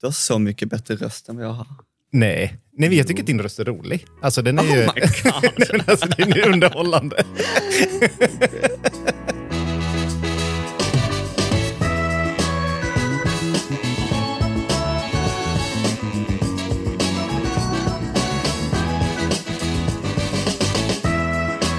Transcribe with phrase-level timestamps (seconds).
[0.00, 1.66] Du har så mycket bättre röst än vad jag har.
[2.12, 2.58] Nej.
[2.78, 4.06] Nej, men jag tycker att din röst är rolig.
[4.22, 4.86] Alltså, den är ju...
[4.86, 5.68] Oh my God.
[5.72, 7.24] Men alltså, den är underhållande.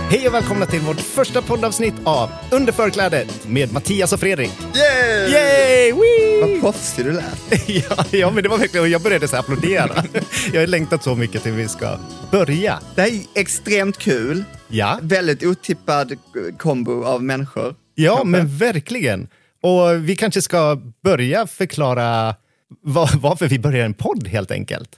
[0.10, 4.52] Hej och välkomna till vårt första poddavsnitt av Under förklädet med Mattias och Fredrik.
[4.76, 5.32] Yay!
[5.32, 5.92] Yay!
[5.94, 6.42] Wee!
[6.42, 7.68] Vad proffsig du lät.
[7.68, 10.04] Ja, ja, men det var verkligen, jag började så applådera.
[10.54, 11.98] Jag har längtat så mycket till vi ska
[12.32, 12.80] börja.
[12.96, 14.44] Det här är extremt kul.
[14.68, 16.14] Ja, Väldigt otippad
[16.58, 17.76] kombo av människor.
[17.96, 18.28] ja Kanske.
[18.28, 19.28] men verkligen.
[19.62, 22.36] Och vi kanske ska börja förklara
[22.82, 24.90] var, varför vi börjar en podd helt enkelt.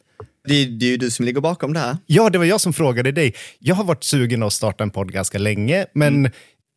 [0.50, 1.98] Det är, det är ju du som ligger bakom det här.
[2.06, 3.36] Ja, det var jag som frågade dig.
[3.60, 6.26] Jag har varit sugen att starta en podd ganska länge, men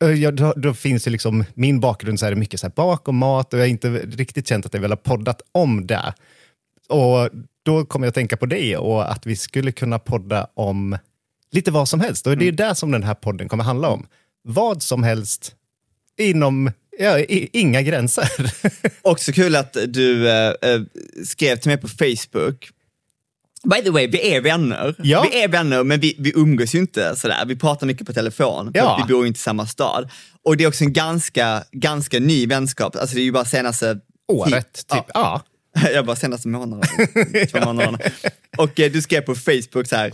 [0.03, 2.73] eh, ja, då, då finns det liksom, min bakgrund så är det mycket så här
[2.75, 5.87] bak och mat och jag har inte riktigt känt att jag vill ha poddat om
[5.87, 6.13] det.
[6.89, 7.29] Och
[7.63, 10.97] då kom jag att tänka på dig och att vi skulle kunna podda om
[11.51, 12.27] lite vad som helst.
[12.27, 14.07] Och det är det som den här podden kommer handla om.
[14.43, 15.55] Vad som helst
[16.17, 18.29] inom ja, i, inga gränser.
[19.01, 20.81] Också kul att du eh, eh,
[21.25, 22.71] skrev till mig på Facebook.
[23.71, 24.95] By the way, vi är vänner.
[24.97, 25.27] Ja.
[25.31, 27.45] Vi är vänner, men vi, vi umgås ju inte sådär.
[27.47, 29.03] Vi pratar mycket på telefon, för Ja.
[29.07, 30.09] vi bor inte i samma stad.
[30.43, 32.95] Och det är också en ganska, ganska ny vänskap.
[32.95, 33.97] Alltså det är ju bara senaste...
[34.27, 34.85] Året, typ.
[34.89, 35.03] Ja.
[35.13, 35.41] Ja.
[35.93, 36.89] Jag bara senaste månaden.
[37.51, 37.99] två månaderna.
[38.57, 40.13] Och eh, du skrev på Facebook så här, eh,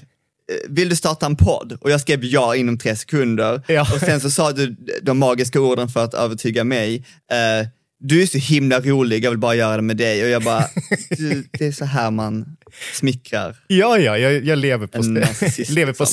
[0.70, 1.78] vill du starta en podd?
[1.82, 3.62] Och jag skrev ja inom tre sekunder.
[3.68, 3.82] Ja.
[3.82, 6.96] Och sen så sa du de magiska orden för att övertyga mig.
[7.32, 7.68] Eh,
[8.00, 10.24] du är så himla rolig, jag vill bara göra det med dig.
[10.24, 10.66] Och jag bara,
[11.10, 12.58] du, det är så här man
[12.94, 13.56] smickrar.
[13.68, 15.02] Ja, ja, jag, jag lever på,
[15.74, 16.06] lever på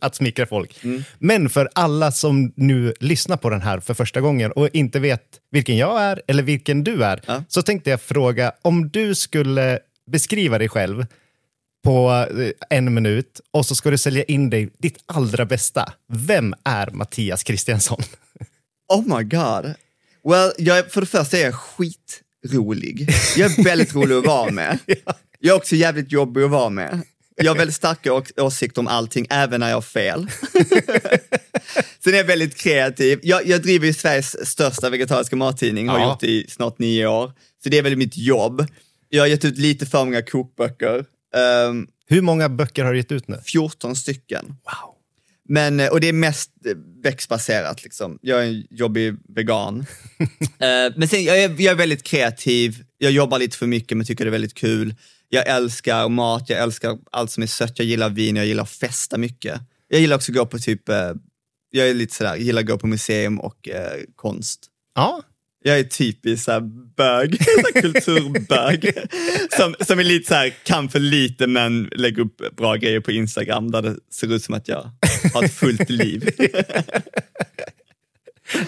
[0.06, 0.80] att smickra folk.
[1.18, 5.22] Men för alla som nu lyssnar på den här för första gången och inte vet
[5.50, 7.44] vilken jag är eller vilken du är, Ja.
[7.48, 9.78] så tänkte jag fråga om du skulle
[10.10, 11.06] beskriva dig själv
[11.84, 12.26] på
[12.70, 15.92] eh, en minut och så ska du sälja in dig ditt allra bästa.
[16.12, 18.02] Vem är Mattias Kristiansson?
[18.92, 19.74] Oh my god.
[20.28, 23.08] Well, jag, för det första är jag skitrolig.
[23.36, 24.78] Jag är väldigt rolig att vara med.
[25.44, 27.00] Jag är också jävligt jobbig att vara med.
[27.36, 30.26] Jag har väldigt starka åsikter om allting, även när jag har fel.
[32.04, 33.18] Sen är jag väldigt kreativ.
[33.22, 36.08] Jag, jag driver ju Sveriges största vegetariska mattidning, har Ja.
[36.10, 37.32] gjort det i snart nio år.
[37.62, 38.66] Så det är väl mitt jobb.
[39.08, 41.04] Jag har gett ut lite för många kokböcker.
[41.36, 43.38] Ehm, Hur många böcker har du gett ut nu?
[43.46, 44.44] 14 stycken.
[44.46, 44.91] Wow.
[45.52, 47.84] Men, eh, och det är mest eh, växtbaserat.
[47.84, 48.18] Liksom.
[48.22, 49.86] Jag är en jobbig vegan.
[50.58, 54.06] Eh, men sen, jag är, jag är väldigt kreativ, jag jobbar lite för mycket men
[54.06, 54.94] tycker det är väldigt kul.
[55.28, 58.70] Jag älskar mat, jag älskar allt som är sött, jag gillar vin, jag gillar att
[58.70, 59.60] festa mycket.
[59.88, 60.82] Jag gillar också att gå på typ,
[61.70, 64.60] jag är lite sådär, gillar att gå på museum och eh, konst.
[64.94, 65.22] Ja,
[65.64, 66.60] Jag är typisk såhär
[66.96, 68.92] bög, så här kulturbög.
[69.56, 73.70] som, som är lite såhär, kan för lite men lägger upp bra grejer på Instagram
[73.70, 74.90] där det ser ut som att jag
[75.34, 76.30] har ett fullt liv.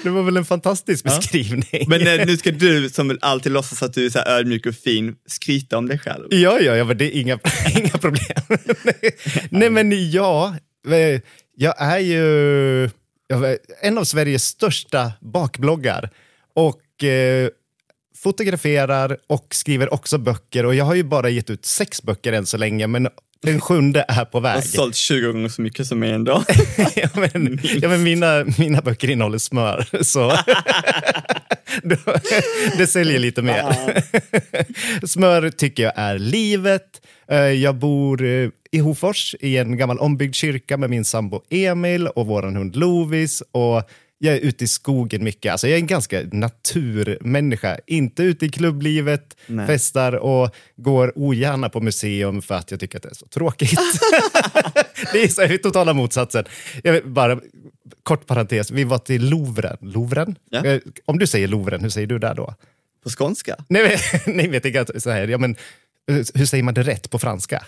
[0.03, 1.17] det var väl en fantastisk Ja.
[1.17, 1.85] beskrivning.
[1.89, 4.75] Men eh, nu ska du som alltid låtsas att du är så här ödmjuk och
[4.75, 6.27] fin, skryta om dig själv.
[6.31, 7.39] Ja, ja, ja, men det är inga,
[7.77, 8.59] inga problem.
[9.51, 10.57] Nej, men ja,
[10.89, 11.21] eh,
[11.57, 12.91] jag är ju
[13.27, 16.11] jag är en av Sveriges största bakbloggar
[16.55, 17.49] och eh,
[18.17, 20.67] fotograferar och skriver också böcker.
[20.67, 23.09] Och jag har ju bara gett ut sex böcker än så länge, men
[23.43, 24.65] den sjunde är på Jag har väg.
[24.65, 26.45] sålt 20 gånger så mycket som mig ändå.
[26.97, 30.33] ja, men, ja, men mina, mina böcker innehåller smör, så
[32.79, 33.65] det säljer lite mer.
[35.07, 37.01] smör tycker jag är livet.
[37.29, 42.07] Eh, Jag bor eh, i Hofors i en gammal ombyggd kyrka med min sambo Emil
[42.07, 43.43] och vår hund Lovis.
[43.53, 43.83] Och
[44.25, 45.53] Jag är ute i skogen mycket.
[45.53, 47.79] Alltså jag är en ganska naturmänniska.
[47.87, 49.67] Inte ute i klubblivet, Nej.
[49.67, 53.71] festar och går ogärna på museum för att jag tycker att det är så tråkigt.
[55.13, 56.45] det är så här, totala motsatsen.
[56.83, 57.41] Jag vet, bara,
[58.03, 59.77] kort parentes, vi var till Louvren.
[59.81, 60.37] Louvren?
[60.51, 60.65] Ja.
[60.65, 62.55] Eh, Om du säger Louvren, hur säger du där då?
[63.03, 63.57] På skånska?
[63.69, 65.51] Nej, men- nej vet jag så här, ja, men,
[66.11, 67.65] eh, hur säger man det rätt på franska?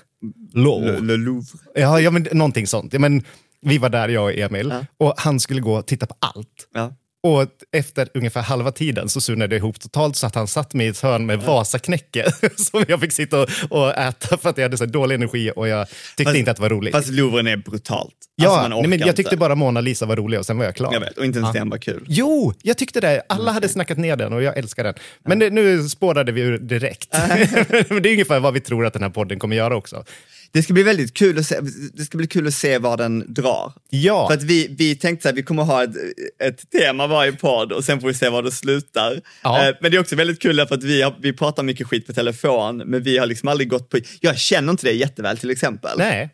[0.52, 0.92] Louvre.
[0.92, 1.58] Le, Le Louvre.
[1.74, 2.92] Ja, ja men någonting sånt.
[2.92, 3.24] Ja, men,
[3.60, 4.68] vi var där, jag och Emil,
[4.98, 5.06] Ja.
[5.06, 6.68] och han skulle gå och titta på allt.
[6.74, 6.92] Ja.
[7.22, 10.86] Och efter ungefär halva tiden så surnade det ihop totalt så att han satt mig
[10.86, 14.64] i ett hörn med Vasaknäcke som jag fick sitta och, och äta för att jag
[14.64, 16.92] hade så dålig energi och jag tyckte Fast- inte att det var roligt.
[16.94, 18.12] Fast Louvren är brutalt.
[18.36, 19.36] ja, Alltså, nej, men jag tyckte inte.
[19.36, 20.92] bara Mona Lisa var rolig och sen var jag klar.
[20.92, 22.04] Jag vet, och inte ens den var kul.
[22.08, 23.22] Jo, jag tyckte det.
[23.28, 24.94] Alla hade snackat ner den och jag älskar den.
[25.24, 27.12] Men det, nu spårade vi ur direkt.
[27.90, 30.04] Men det är ungefär vad vi tror att den här podden kommer göra också.
[30.52, 31.60] Det ska bli väldigt kul att se,
[31.94, 33.72] det ska bli kul att se var den drar.
[33.90, 35.90] Ja, För att vi, vi tänkte att vi kommer ha ett,
[36.42, 39.20] ett tema varje podd och sen får vi se var det slutar.
[39.42, 39.68] Ja.
[39.68, 42.06] Eh, Men det är också väldigt kul därför att vi, har, vi pratar mycket skit
[42.06, 43.98] på telefon, men vi har liksom aldrig gått på...
[44.20, 45.98] Jag känner inte dig jätteväl till exempel.
[45.98, 46.30] nej.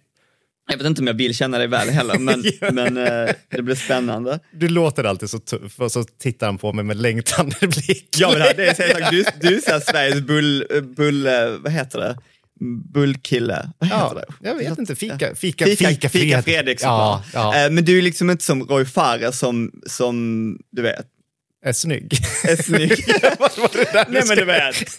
[0.70, 2.44] Jag vet inte om jag vill känna dig väl heller, men,
[2.74, 4.40] men eh, det blir spännande.
[4.52, 8.08] Du låter alltid så tuff och så tittar han på mig med längtande blick.
[8.18, 10.66] Ja, men det är så du, du är så här Sveriges bull,
[10.96, 12.18] bull, eh, vad heter det?
[12.92, 13.68] Bullkille.
[13.78, 14.48] Vad Ja, det?
[14.48, 14.94] jag vet inte.
[14.96, 18.44] Fika, fika, Fika, fika, fika, Fred- Fredrik ja, ja, Eh, Men du är liksom inte
[18.44, 21.06] som Roy Farer som, som du vet,
[21.64, 22.12] är snygg.
[22.44, 23.04] är snygg.
[24.12, 24.96] Nej men du vet,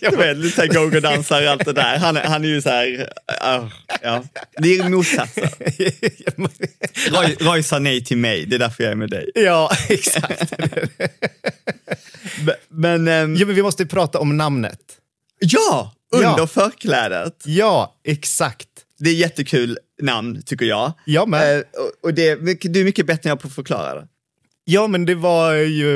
[0.00, 1.98] du vet lite såhär go-go-dansare och allt det där.
[1.98, 3.68] Han, är- han är ju såhär, uh,
[4.02, 4.24] ja.
[4.58, 5.48] Det är motsatsen.
[7.10, 9.30] Roy, Roy sa nej till mig, det är därför jag är med dig.
[9.34, 10.54] ja, exakt.
[12.44, 14.80] Men, men ehm, Ja, men vi måste prata om namnet.
[15.40, 16.46] ja, under Ja.
[16.46, 17.42] förklädet.
[17.46, 18.68] Ja, exakt.
[18.98, 20.92] Det är jättekul namn tycker jag.
[21.04, 21.56] Jag med.
[21.56, 24.08] Eh, och, och det, du är mycket bättre än jag på att förklara det.
[24.64, 25.90] Ja, men det var ju,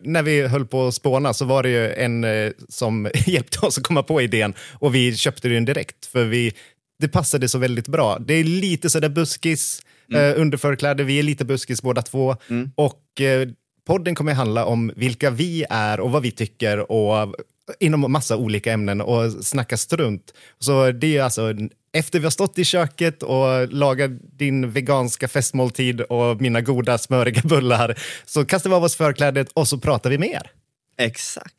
[0.00, 3.78] när vi höll på att spåna så var det ju en eh, som hjälpte oss
[3.78, 6.52] att komma på idén och vi köpte den direkt för vi,
[6.98, 8.18] det passade så väldigt bra.
[8.18, 10.30] Det är lite sådär buskis, Mm.
[10.34, 12.36] eh, underförkläde, vi är lite buskis båda två
[12.74, 13.48] och eh,
[13.86, 17.34] podden kommer handla om vilka vi är och vad vi tycker och
[17.80, 20.34] inom massa olika ämnen och snacka strunt.
[20.58, 21.54] Så det är alltså
[21.92, 27.42] efter vi har stått i köket och lagat din veganska festmåltid och mina goda smöriga
[27.44, 30.50] bullar så kastar vi av oss förklädet och så pratar vi mer.
[30.98, 31.54] Exakt.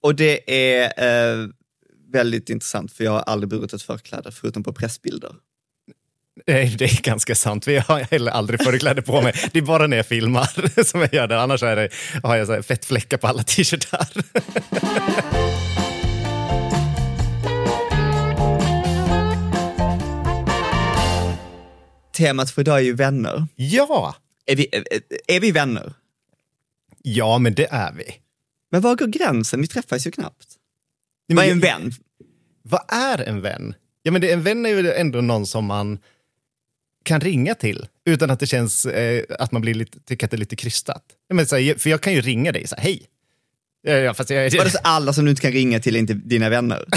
[0.00, 1.48] Och det är eh,
[2.12, 5.32] väldigt intressant för jag har aldrig burit ett förkläde förutom på pressbilder.
[6.46, 7.68] Eh, Det är ganska sant.
[7.68, 9.34] Vi har heller aldrig förkläde på mig.
[9.52, 11.40] Det är bara när jag filmar som jag gör det.
[11.40, 11.88] Annars är det,
[12.22, 14.08] har jag så fettfläckar på alla t-shirtar.
[22.12, 23.46] Temat för idag är ju vänner.
[23.56, 24.14] Ja,
[24.46, 24.84] Är vi, är,
[25.26, 25.92] är vi vänner?
[27.02, 28.04] ja men det är vi.
[28.70, 29.60] Men var går gränsen?
[29.60, 30.46] Vi träffas ju knappt.
[31.28, 31.92] Men Vad är en jag- vän?
[32.62, 33.74] Vad är en vän?
[34.02, 35.98] Ja, men det, en vän är ju ändå någon som man
[37.04, 40.36] kan ringa till utan att det känns eh, att man blir lite, tycker att det
[40.36, 41.02] är lite krystat.
[41.32, 43.06] Men, så här, för jag kan ju ringa dig så här, hej.
[43.82, 46.14] Ja, fast jag, Var det så alla som du inte kan ringa till är inte
[46.14, 46.84] dina vänner?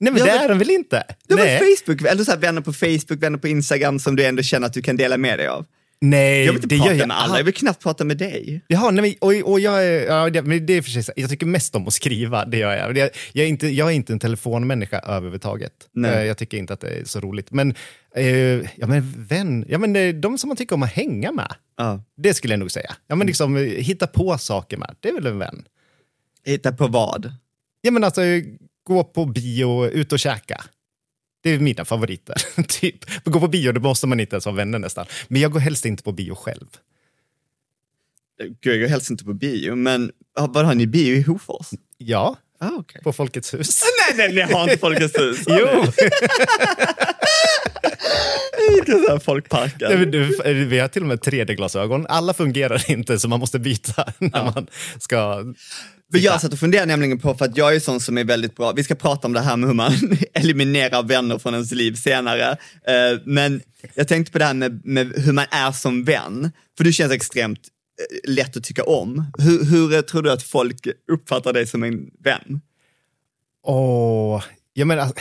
[0.00, 1.04] nej, men Ja, det är de väl inte?
[1.28, 1.38] Nej.
[1.38, 4.66] väl Facebook, eller så här, vänner på Facebook, vänner på Instagram som du ändå känner
[4.66, 5.66] att du kan dela med dig av?
[6.00, 8.18] Nej, Jag vill inte det prata gör jag med alla, jag vill knappt prata med
[8.18, 8.64] dig.
[8.68, 9.14] Jaha, nej, men,
[9.44, 11.92] och, och jag, ja, det, men det är för sig, jag tycker mest om att
[11.94, 12.96] skriva, det gör jag.
[12.96, 15.72] Jag, jag, är, inte, jag är inte en telefonmänniska överhuvudtaget.
[15.92, 16.10] Nej.
[16.14, 17.50] Eh, Jag tycker inte att det är så roligt.
[17.50, 17.74] Men,
[18.14, 21.54] eh, ja, men vän, ja, men eh, de som man tycker om att hänga med,
[21.76, 22.02] Ja.
[22.16, 22.94] det skulle jag nog säga.
[23.06, 25.64] Ja, men liksom, eh, hitta på saker med, det är väl en vän.
[26.44, 27.32] Hitta på vad?
[27.80, 28.20] Ja, men alltså,
[28.86, 30.64] gå på bio, ut och käka.
[31.40, 32.62] Det är mina favoriter.
[32.68, 33.24] typ.
[33.24, 35.06] Gå på bio, då måste man inte ens vara vänner nästan.
[35.28, 36.66] Men jag går helst inte på bio själv.
[38.60, 41.66] Gud, jag går helst inte på bio, men ja, vad har ni bio i Hofors?
[41.96, 43.02] Ja, Ah, okay.
[43.02, 43.82] på Folkets hus.
[44.16, 45.38] Nej, nej, ni har inte Folkets hus.
[45.46, 45.66] jo!
[49.08, 50.10] Här folkparken.
[50.10, 52.06] Nej, vi har till och med 3D-glasögon.
[52.08, 54.66] Alla fungerar inte, så man måste byta när man
[55.00, 55.44] ska...
[56.12, 58.56] Men jag satt och funderade nämligen på, för att jag är sån som är väldigt
[58.56, 59.92] bra, vi ska prata om det här med hur man
[60.32, 62.50] eliminerar vänner från ens liv senare.
[62.86, 63.60] Eh, Men
[63.94, 67.12] jag tänkte på det här med, med hur man är som vän, för du känns
[67.12, 69.32] extremt eh, lätt att tycka om.
[69.38, 72.60] Hur, hur eh, tror du att folk uppfattar dig som en vän?
[73.66, 75.12] Åh, jag menar,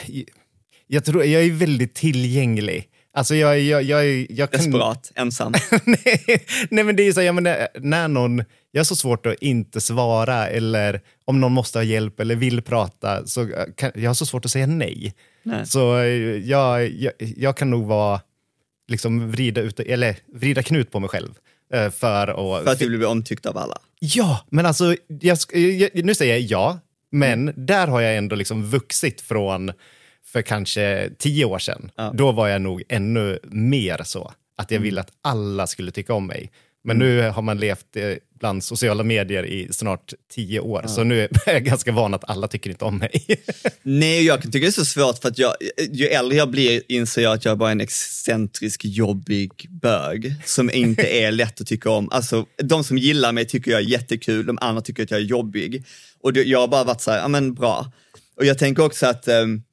[0.88, 2.90] jag, tror, jag är väldigt tillgänglig.
[3.14, 4.62] Alltså jag, jag, jag, jag kan...
[4.62, 5.54] Desperat, ensam.
[5.86, 9.42] nej, nej, men det är så, jag menar, när någon, jag har så svårt att
[9.42, 14.14] inte svara eller om någon måste ha hjälp eller vill prata, så kan, jag har
[14.14, 15.16] så svårt att säga nej.
[15.44, 15.66] Nej.
[15.66, 16.06] Så eh,
[16.50, 18.22] jag, jag, jag kan nog vara,
[18.88, 21.30] liksom vrida, ut, eller vrida knut på mig själv
[21.74, 22.64] eh, för att...
[22.64, 23.78] För att du vill bli omtyckt av alla.
[24.00, 25.38] Ja, men alltså, jag,
[25.94, 26.80] nu säger jag ja,
[27.12, 29.72] men där har jag ändå liksom vuxit från
[30.26, 31.92] för kanske tio år sedan.
[31.96, 32.12] Ja.
[32.14, 36.28] Då var jag nog ännu mer så, att jag ville att alla skulle tycka om
[36.28, 36.52] mig.
[36.88, 41.22] Men nu har man levt eh, bland sociala medier i snart tio år, så nu
[41.22, 43.26] är jag ganska van att alla tycker inte om mig.
[43.84, 45.54] Nej, jag tycka det är så svårt för att jag,
[45.92, 50.72] ju äldre jag blir inser jag att jag bara är en excentrisk, jobbig bög som
[50.72, 52.10] inte är lätt att tycka om.
[52.12, 55.26] Alltså, de som gillar mig tycker jag är jättekul, de andra tycker att jag är
[55.26, 55.86] jobbig.
[56.22, 57.92] Och jag har bara varit så här, ja men bra.
[58.36, 59.64] Och jag tänker också att um,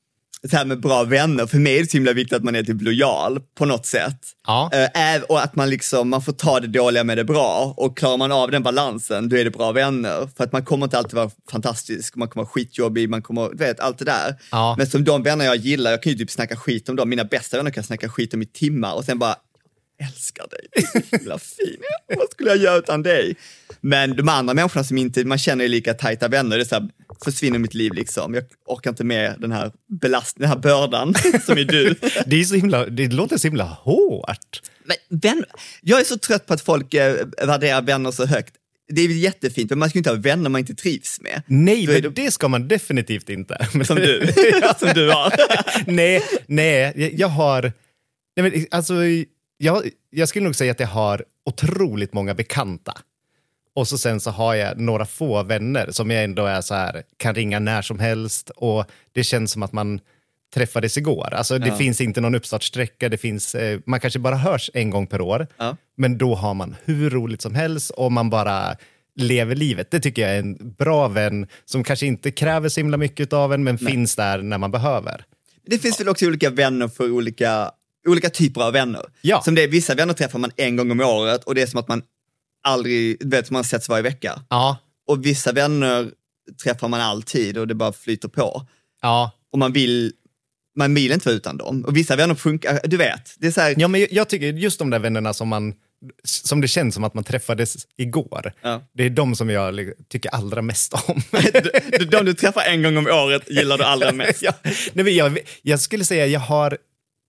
[0.51, 2.63] det här med bra vänner, för mig är det så himla viktigt att man är
[2.63, 4.19] typ lojal på något sätt.
[4.47, 4.71] Ja.
[4.95, 8.17] Äv- och att man liksom, man får ta det dåliga med det bra och klarar
[8.17, 10.29] man av den balansen, då är det bra vänner.
[10.37, 13.57] För att man kommer inte alltid vara fantastisk, man kommer vara skitjobbig, man kommer, du
[13.57, 14.35] vet, allt det där.
[14.51, 14.75] Ja.
[14.79, 17.25] Men som de vänner jag gillar, jag kan ju typ snacka skit om dem, mina
[17.25, 19.37] bästa vänner kan jag snacka skit om i timmar och sen bara, "Jag
[20.08, 21.82] älskar dig, himla fin,
[22.16, 23.37] vad skulle jag göra utan dig?
[23.80, 26.75] Men de andra människorna som inte, man känner är lika tajta vänner, det är så
[26.75, 26.88] här,
[27.25, 28.34] försvinner mitt liv liksom.
[28.34, 31.14] Jag orkar inte med den här belastningen, den här bördan
[31.46, 31.94] som är du.
[32.26, 34.62] Det, är så himla, det låter så himla hårt.
[34.84, 35.44] Men vän,
[35.80, 38.54] jag är så trött på att folk eh, värderar vänner så högt.
[38.88, 41.42] Det är väl jättefint, men man ska ju inte ha vänner man inte trivs med.
[41.46, 43.68] Nej, men det ska man definitivt inte.
[43.84, 44.32] Som du,
[44.78, 45.32] som du har.
[45.90, 47.73] nej, nej, jag har...
[48.37, 48.94] Nej, men, alltså,
[49.64, 52.92] jag, jag skulle nog säga att jag har otroligt många bekanta.
[53.76, 57.02] Och så sen så har jag några få vänner som jag ändå är så här,
[57.16, 60.00] kan ringa när som helst och det känns som att man
[60.54, 61.35] träffades igår.
[61.35, 61.76] Alltså det Ja.
[61.76, 65.47] finns inte någon uppstartsträcka, det finns, eh, man kanske bara hörs en gång per år.
[65.56, 65.76] Ja.
[65.97, 68.76] Men då har man hur roligt som helst och man bara
[69.16, 69.90] lever livet.
[69.90, 73.52] Det tycker jag är en bra vän som kanske inte kräver så himla mycket av
[73.52, 75.25] en men finns där när man behöver.
[75.66, 77.71] Det finns väl också olika vänner för olika,
[78.08, 79.02] olika typer av vänner.
[79.20, 79.42] Ja.
[79.42, 81.80] Som det är, vissa vänner träffar man en gång om året och det är som
[81.80, 82.02] att man
[82.66, 84.42] aldrig, vet, man setts varje vecka.
[84.50, 86.11] Ja, Och vissa vänner
[86.64, 88.66] träffar man alltid och det bara flyter på.
[89.02, 89.30] ja.
[89.52, 90.12] Och man vill,
[90.76, 91.84] man vill inte vara utan dem.
[91.84, 94.78] Och vissa vänner funkar, du vet, det är så här, Ja, men jag- tycker just
[94.78, 95.75] de där vännerna som man
[96.25, 98.52] som det känns som att man träffades igår.
[98.62, 98.82] Ja.
[98.92, 101.23] Det är de som jag tycker allra mest om.
[101.99, 104.42] de, de du träffar en gång om året gillar du allra mest.
[104.42, 104.52] ja,
[104.92, 106.78] nej, jag, jag skulle säga jag har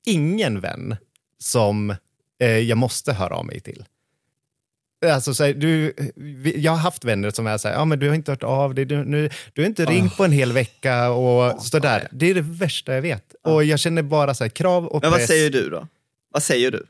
[0.05, 0.95] ingen vän
[1.39, 1.95] som
[2.39, 3.85] eh, jag måste höra av mig till.
[5.05, 5.93] Alltså, så här, du,
[6.55, 8.75] jag har haft vänner som är så här, ja, men du har inte hört av
[8.75, 12.07] dig, du, nu, du har inte ringt på en hel vecka och sådär.
[12.11, 13.35] Det är det värsta jag vet.
[13.43, 15.27] Och jag känner bara så här, krav och Men vad press.
[15.27, 15.87] säger du då?
[16.33, 16.85] Vad säger du?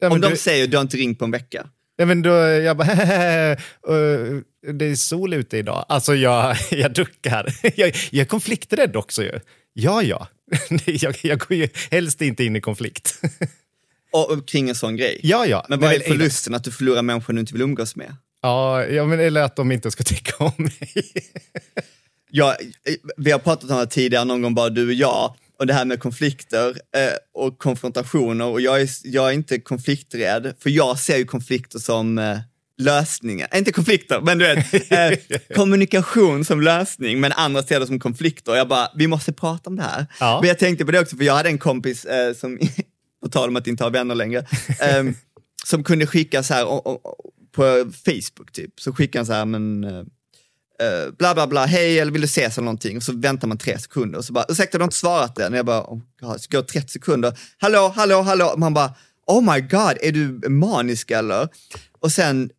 [0.00, 1.66] Ja, men Om de du- säger du har inte ringt på en vecka.
[1.96, 3.58] Ja, men då, jag bara, "Eh,
[4.72, 5.84] det är sol ute idag.
[5.88, 7.46] Alltså jag, jag duckar.
[7.76, 9.40] Jag, jag är konflikträdd också ju.
[9.72, 10.28] Ja, ja.
[10.86, 13.20] Jag, jag går ju helst inte in i konflikt.
[14.12, 15.20] Och, kring en sån grej.
[15.22, 15.66] Ja, ja.
[15.68, 16.54] Men vad är Nej, förlusten?
[16.54, 18.16] Att du förlorar människor du inte vill umgås med?
[18.42, 20.92] Ja, ja men, eller att de inte ska tycka om mig.
[22.34, 22.56] Ja,
[23.16, 25.84] vi har pratat om det tidigare, någon gång bara du och jag, och det här
[25.84, 28.46] med konflikter eh, och konfrontationer.
[28.46, 32.38] Och jag är, jag är inte konflikträdd, för jag ser ju konflikter som eh,
[32.78, 33.48] lösningar.
[33.56, 38.52] Inte konflikter, men du vet, eh, kommunikation som lösning, men andra ser det som konflikter.
[38.52, 40.06] Och jag bara, vi måste prata om det här.
[40.20, 40.38] Ja.
[40.40, 42.58] Men jag tänkte på det också, för jag hade en kompis eh, som,
[43.22, 44.38] på tal om att inte ha vänner längre,
[44.80, 45.04] eh,
[45.64, 49.32] som kunde skicka så här o- o- o- på Facebook typ, så skickade han så
[49.32, 49.90] här, men eh,
[50.86, 52.96] eh, bla bla bla, hej eller vill du ses eller någonting?
[52.96, 55.52] Och så väntar man tre sekunder och så bara, ursäkta du har inte svarat än.
[55.52, 56.40] Och jag bara, oh God.
[56.40, 58.46] så går det 30 sekunder, hallå, hallå, hallå.
[58.46, 58.94] Och man bara,
[59.26, 61.48] oh my god, är du manisk eller?
[62.00, 62.50] Och sen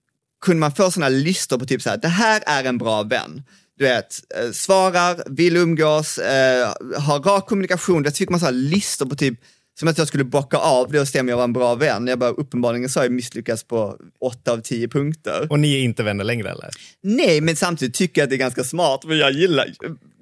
[0.43, 3.43] kunde man få sådana listor på typ så här, det här är en bra vän.
[3.77, 8.03] Du vet, eh, svarar, vill umgås, eh, har rak kommunikation.
[8.03, 9.39] Det fick man så här listor på typ,
[9.79, 12.07] som att jag skulle bocka av det och se om jag var en bra vän.
[12.07, 15.47] Jag bara, uppenbarligen så har jag misslyckats på åtta av tio punkter.
[15.49, 16.69] Och ni är inte vänner längre eller?
[17.03, 19.73] Nej, men samtidigt tycker jag att det är ganska smart, för jag gillar,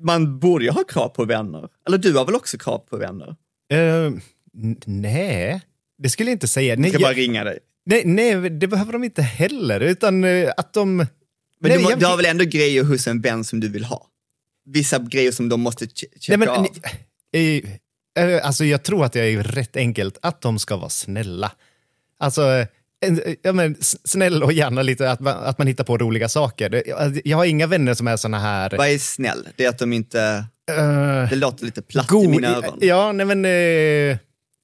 [0.01, 1.68] man borde ju ha krav på vänner.
[1.88, 3.36] Eller du har väl också krav på vänner?
[3.74, 4.22] N-
[4.86, 5.62] nej,
[6.04, 6.70] det skulle jag inte säga.
[6.70, 7.60] Jag Nej, ska jag, bara ringa dig.
[7.86, 9.80] Nej, nej, det behöver de inte heller.
[9.80, 10.98] Utan eh, att de...
[10.98, 11.08] Men
[11.62, 13.86] nej, du, må- jag- du har väl ändå grejer hos en vän som du vill
[13.86, 14.08] ha?
[14.66, 16.68] Vissa grejer som de måste che- checka Nej, men, av.
[17.34, 17.64] ni-
[18.16, 21.52] eh, eh, alltså jag tror att jag är rätt enkelt, att de ska vara snälla.
[22.20, 22.66] Alltså,
[23.42, 26.70] ja, men, snäll och gärna lite att man, att man hittar på roliga saker.
[26.70, 28.78] Det- Jag, har inga vänner som är såna här...
[28.78, 29.48] Vad är snäll?
[29.56, 32.78] Det är att de inte, eh, det låter lite platt i mina öron.
[32.82, 33.46] Ja, nej men...
[33.46, 34.18] Eh,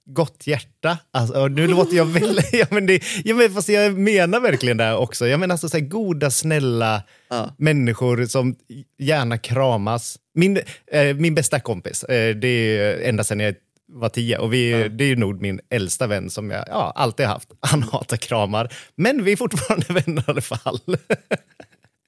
[0.07, 0.97] gott hjärta.
[1.11, 2.39] Alltså, nu låter jag väl...
[2.51, 5.27] ja, men det, ja, men fast jag menar verkligen det också.
[5.27, 7.55] Jag menar alltså så här, goda, snälla Ja.
[7.57, 8.55] människor som
[8.97, 10.17] gärna kramas.
[10.33, 10.59] Min,
[10.91, 13.55] eh, min bästa kompis, eh, det är ända sedan jag
[13.93, 14.37] var tio.
[14.37, 17.51] Och vi, det är nog min äldsta vän som jag ja, alltid har haft.
[17.59, 18.73] Han hatar kramar.
[18.95, 20.79] Men vi är fortfarande vänner i alla fall.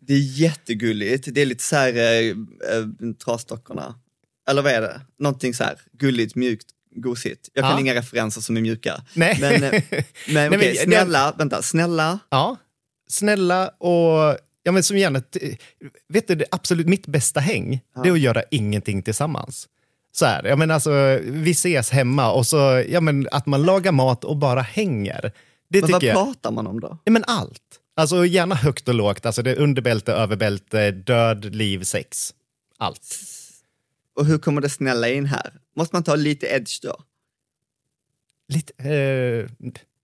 [0.02, 1.28] Det är jättegulligt.
[1.32, 1.94] Det är lite så här
[2.30, 2.36] äh,
[3.26, 3.96] trasdockorna.
[4.50, 5.02] Eller vad är det?
[5.20, 7.50] Någonting så här gulligt, mjukt, gosigt.
[7.54, 7.80] Jag kan Ja.
[7.80, 9.02] inga referenser som är mjuka.
[9.14, 9.38] Nej.
[9.42, 12.20] Men, eh, men, Nej, men- snälla, vänta, snälla.
[12.30, 12.58] Ja,
[13.10, 15.22] snälla och ja, men som gärna...
[16.10, 19.68] Vet du, det absolut mitt bästa häng, det är att göra ingenting tillsammans.
[20.12, 23.92] Så här, jag menar alltså, vi ses hemma och så, ja, men att man lagar
[23.92, 25.32] mat och bara hänger.
[25.70, 26.14] Det Men vad jag.
[26.16, 26.98] pratar man om då?
[27.04, 27.62] Ja, men allt.
[27.96, 32.34] Alltså gärna högt och lågt, alltså det är underbälte, överbälte, död, liv, sex.
[32.78, 33.20] Allt.
[34.16, 35.54] Och hur kommer det snälla in här?
[35.80, 36.96] Måste man ta lite edge då?
[38.54, 39.50] Lite, eh,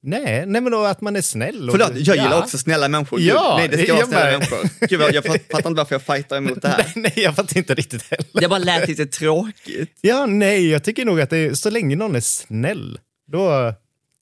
[0.03, 1.69] nej, nej, men då att man är snäll.
[1.69, 2.43] Och, Förlåt, jag gillar Ja.
[2.43, 3.17] också snälla människor.
[3.17, 4.87] Gud, Ja, nej, det ska vara jag snälla människor.
[4.87, 6.91] Gud, jag fattar inte varför jag fightar emot det här.
[6.95, 8.41] Nej, jag fattar inte riktigt heller.
[8.41, 9.97] Det bara lät lite tråkigt.
[10.01, 13.73] Ja, nej, jag tycker nog att det är, så länge någon är snäll, då...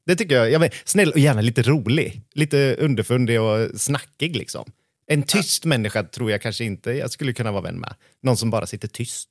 [0.05, 0.51] Det tycker jag.
[0.51, 2.21] Ja, men, snäll och gärna lite rolig.
[2.33, 4.71] Lite underfundig och snackig liksom.
[5.07, 7.95] En tyst människa tror jag kanske inte jag skulle kunna vara vän med.
[8.23, 9.29] Någon som bara sitter tyst.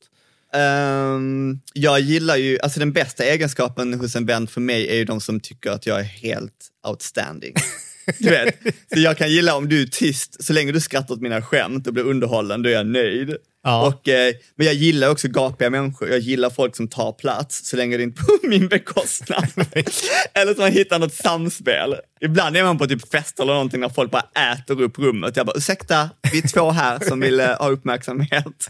[0.55, 5.05] Ehm, jag gillar ju, alltså den bästa egenskapen hos en vän för mig är ju
[5.05, 7.55] de som tycker att jag är helt outstanding.
[8.19, 8.55] Du vet,
[8.95, 11.87] så jag kan gilla om du är tyst, så länge du skrattar åt mina skämt
[11.87, 13.37] och blir underhållen, då är jag nöjd.
[13.63, 13.87] Ja.
[13.87, 17.77] Och, eh, men jag gillar också gapiga människor, jag gillar folk som tar plats, så
[17.77, 19.47] länge det inte är på min bekostnad.
[20.35, 21.97] eller som man hittar något samspel.
[22.21, 25.37] Ibland är man på typ fest eller någonting när folk bara äter upp rummet.
[25.37, 28.69] Jag bara, ursäkta, vi är två här som vill eh, ha uppmärksamhet.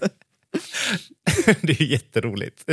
[1.61, 2.65] det är jätteroligt.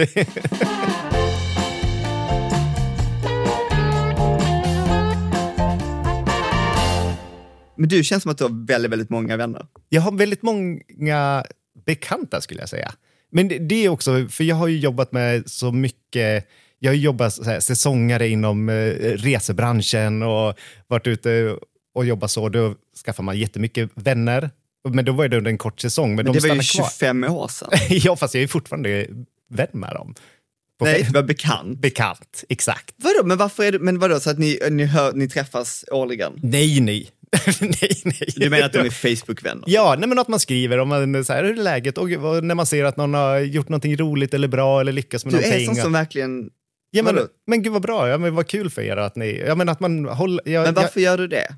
[7.76, 9.66] Men du känns som att du har väldigt, väldigt många vänner.
[9.90, 11.46] Jag har väldigt många
[11.86, 12.94] bekanta skulle jag säga.
[13.32, 16.48] Men det, det är också, för jag har ju jobbat med så mycket,
[16.80, 21.58] jag har jobbat så här, säsongare inom eh, resebranschen och varit ute
[21.94, 22.50] och jobbat så.
[22.50, 24.50] Då skaffar man jättemycket vänner.
[24.90, 26.10] Men då var det under en kort säsong.
[26.10, 27.70] Men, Men de det var ju stannar 25 år sedan.
[27.70, 27.88] kvar.
[28.06, 29.08] ja, fast jag är fortfarande
[29.50, 30.16] vän med dem.
[30.80, 31.80] På Nej, var bekant.
[31.80, 32.96] Bekant, exakt.
[32.98, 36.34] Vadå, men varför är det, men vadå, så att ni, ni, hör, ni träffas årligen?
[36.44, 37.10] Nej, nej.
[37.62, 38.34] nej, nej.
[38.36, 39.64] Du menar att de är Facebook-vänner?
[39.68, 42.10] Ja, nej, men att man skriver om man, så här, hur är läget och
[42.44, 45.38] när man ser att någon har gjort någonting roligt eller bra eller lyckas med Du
[45.38, 45.66] är någonting.
[45.66, 46.50] sån som verkligen...
[46.92, 47.28] ja, men, vadå?
[47.48, 49.44] men gud vad bra, ja, men vad kul för er att ni...
[49.48, 50.50] Ja, men att man håller...
[50.50, 51.56] Ja, Men varför gör du det?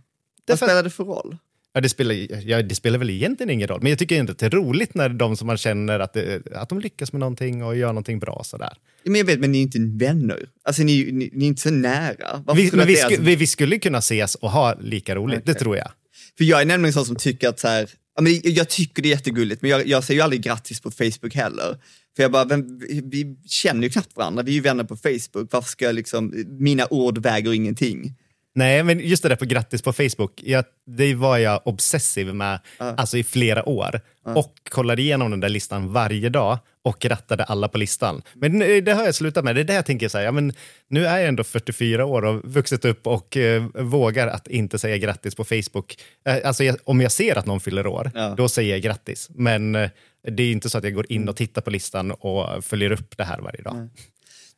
[0.48, 1.38] Vad spelar det för roll?
[1.74, 2.16] Ja, det, spelar,
[2.50, 4.94] ja, det spelar väl egentligen ingen roll, men jag tycker inte att det är roligt
[4.94, 8.20] när de som man känner att, det, att de lyckas med någonting och gör någonting
[8.20, 8.74] bra sådär.
[9.04, 10.40] Men jag vet, men ni är inte vänner.
[10.64, 12.44] Alltså ni, ni, ni är inte så nära.
[12.46, 15.46] Varför Vi, men vi, det- sku, vi, vi skulle kunna ses och ha lika roligt,
[15.46, 15.60] det Okej.
[15.60, 15.92] tror jag.
[16.38, 19.08] För jag är nämligen sån som tycker att så här, ja, men jag tycker det
[19.10, 21.78] är jättegulligt, men jag, jag säger ju aldrig grattis på Facebook heller.
[22.16, 24.98] För jag bara, vem, vi, vi känner ju knappt varandra, vi är ju vänner på
[24.98, 28.14] Facebook, varför ska jag liksom, mina ord väger ingenting.
[28.56, 32.60] Nej, men just det där på grattis på Facebook, jag, det var jag obsessiv med
[32.78, 34.02] alltså i flera år.
[34.36, 38.22] Och kollade igenom den där listan varje dag och grattade alla på listan.
[38.34, 39.56] Men nu- det har jag slutat med.
[39.56, 40.54] Det är det jag tänker så här, ja, men
[40.88, 44.98] nu är jag ändå 44 år och vuxit upp och eh, vågar att inte säga
[44.98, 45.98] grattis på Facebook.
[46.26, 48.34] Eh, alltså jag, om jag ser att någon fyller år, Ja.
[48.38, 49.28] då säger jag grattis.
[49.36, 49.90] Men eh,
[50.28, 53.18] det är inte så att jag går in och tittar på listan och följer upp
[53.18, 53.90] det här varje dag.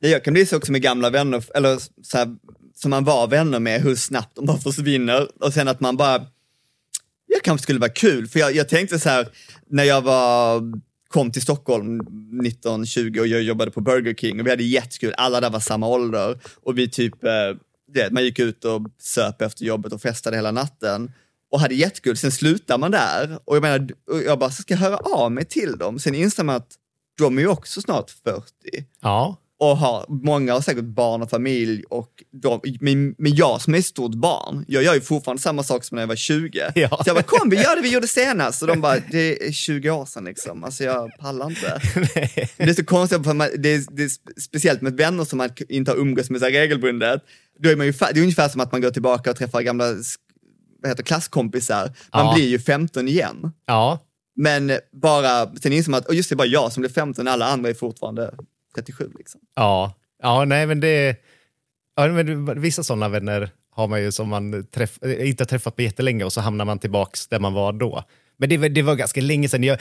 [0.03, 2.35] Ja, jag kan bli så också med gamla vänner, eller så här,
[2.75, 5.43] som man var vänner med, hur snabbt de bara försvinner.
[5.43, 6.25] Och sen att man bara,
[7.25, 9.27] jag kanske skulle vara kul, för jag, jag tänkte så här,
[9.67, 10.61] när jag var,
[11.07, 15.41] kom till Stockholm 1920 och jag jobbade på Burger King och vi hade jättekul, alla
[15.41, 17.31] där var samma ålder och vi typ, eh,
[17.93, 21.11] det, man gick ut och söp efter jobbet och festade hela natten
[21.51, 24.79] och hade jättekul, sen slutar man där och jag menar, och jag bara ska jag
[24.79, 26.71] höra av mig till dem, sen inser man att
[27.17, 28.43] de är ju också snart 40
[29.01, 29.37] Ja,
[29.71, 32.09] och har, många har säkert barn och familj och
[32.41, 35.83] de, men, men jag som är ett stort barn, jag gör ju fortfarande samma sak
[35.83, 36.59] som när jag var 20.
[36.75, 36.87] Ja.
[36.89, 38.61] Så jag bara, kom vi gör det vi gjorde senast.
[38.61, 41.81] Och de bara, det är 20 år sedan liksom, alltså jag pallar inte.
[42.57, 45.37] det är så konstigt, för man, det, är, det är spe- speciellt med vänner som
[45.37, 47.21] man inte har umgås med så regelbundet.
[47.59, 49.85] Då är man ju, det är ungefär som att man går tillbaka och träffar gamla
[50.81, 51.83] vad heter, klasskompisar.
[52.13, 52.33] Man Ja.
[52.35, 53.51] blir ju 15 igen.
[53.65, 53.99] ja.
[54.35, 54.71] Men
[55.01, 57.45] bara, sen inser man att, och just det, är bara jag som blir 15, alla
[57.45, 58.33] andra är fortfarande
[58.75, 59.41] 37 liksom.
[59.55, 61.15] Ja, ja nej men det...
[61.95, 65.81] Ja, men vissa sådana vänner har man ju som man träff, inte har träffat på
[65.81, 68.03] jättelänge och så hamnar man tillbaks där man var då.
[68.37, 69.63] Men det, var- det var ganska länge sedan.
[69.63, 69.79] Jag,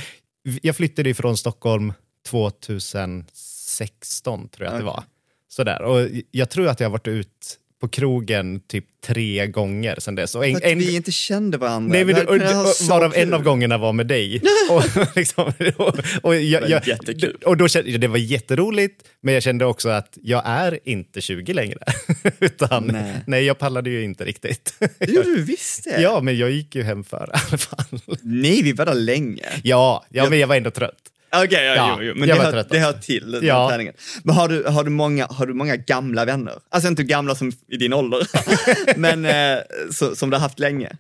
[0.63, 1.93] jag flyttade ifrån Stockholm
[2.29, 5.05] 2016 tror jag att det var.
[5.49, 5.83] Sådär.
[5.83, 10.35] Och jag tror att jag har varit ut på krogen typ tre gånger sen dess.
[10.35, 11.93] Och en, För att en, vi inte kände varandra.
[11.93, 14.43] Nej, men, och, och, varav en av gångerna var med dig.
[14.71, 14.83] och,
[15.17, 17.37] liksom, och, och jag, jag, jättekul.
[17.45, 21.53] och då kände, det var jätteroligt, men jag kände också att jag är inte 20
[21.53, 21.79] längre.
[22.41, 23.15] Utan, Nej.
[23.27, 23.45] nej.
[23.45, 24.75] jag pallade ju inte riktigt.
[24.99, 26.03] Det gjorde du visst det.
[26.03, 28.01] ja, men jag gick ju hem för i alla fall.
[28.23, 29.49] Nej, vi var där länge.
[29.63, 31.12] Ja, ja men jag var ändå trött.
[31.37, 32.15] Okej, ja, Ja, jo, jo.
[32.17, 33.69] men jag det hör, det hör till den Ja.
[33.69, 33.95] träningen.
[34.25, 36.55] Men har du, har, du många, har du många gamla vänner?
[36.71, 38.27] Alltså inte gamla som i din ålder,
[38.99, 40.93] men eh, så, som du har haft länge.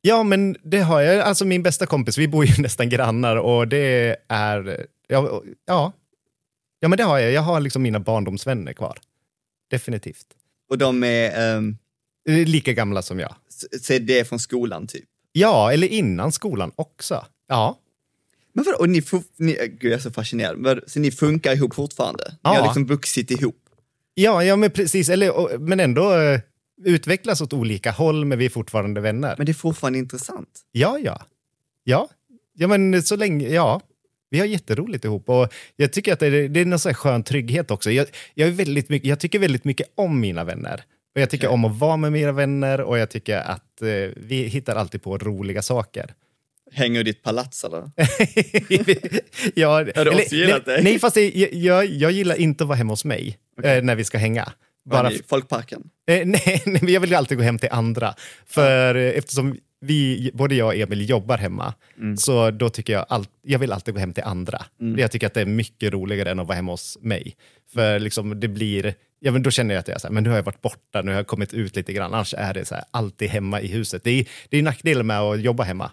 [0.00, 1.20] Ja, men det har jag.
[1.20, 4.86] Alltså min bästa kompis, vi bor ju nästan grannar och det är...
[5.08, 5.92] Ja, ja.
[6.80, 7.32] ja men det har jag.
[7.32, 8.98] Jag har liksom mina barndomsvänner kvar.
[9.70, 10.26] Definitivt.
[10.70, 11.76] Och de är, ehm,
[12.28, 13.34] Lika gamla som jag.
[13.48, 15.04] så- så är det från skolan typ.
[15.32, 17.24] Ja, eller innan skolan också.
[17.48, 17.78] Ja.
[18.58, 19.02] Men vadå, och ni,
[19.36, 22.24] ni, gud jag är så fascinerad, så ni funkar ihop fortfarande?
[22.30, 22.50] Ni Ja.
[22.50, 23.56] har liksom vuxit ihop?
[24.14, 25.08] Ja, ja men precis.
[25.08, 26.40] Eller, men ändå eh,
[26.84, 29.34] utvecklas åt olika håll, men vi är fortfarande vänner.
[29.36, 30.48] Men det är fortfarande intressant.
[30.72, 31.22] Ja, ja.
[31.84, 32.08] Ja,
[32.54, 33.80] ja men så länge, ja.
[34.30, 36.94] Vi har jätteroligt ihop och jag tycker att det är, det är någon sån här
[36.94, 37.90] skön trygghet också.
[37.90, 40.82] Jag, jag, är väldigt mycket, jag tycker väldigt mycket om mina vänner.
[41.14, 41.54] Och jag tycker Okej.
[41.54, 45.18] om att vara med mina vänner och jag tycker att eh, vi hittar alltid på
[45.18, 46.14] roliga saker.
[46.72, 47.80] Hänger i ditt palats eller?
[49.54, 50.82] ja, Har du också gillat det?
[50.82, 54.04] Nej, fast jag, jag, jag gillar inte att vara hemma hos mig eh, när vi
[54.04, 54.52] ska hänga.
[54.90, 55.82] Bara i Folkparken?
[56.08, 58.14] Eh, nej, nej, jag vill alltid gå hem till andra.
[58.46, 62.16] För eh, eftersom vi, både jag och Emil jobbar hemma, Mm.
[62.16, 64.64] så då tycker jag all, jag vill alltid gå hem till andra.
[64.96, 67.36] Jag tycker att det är mycket roligare än att vara hemma hos mig.
[67.74, 70.30] För liksom det blir, ja, men då känner jag att jag så här, men nu
[70.30, 72.14] har jag varit borta, nu har jag kommit ut lite grann.
[72.14, 74.04] Annars är det så här, alltid hemma i huset.
[74.04, 75.90] Det är, det är nackdelen med att jobba hemma.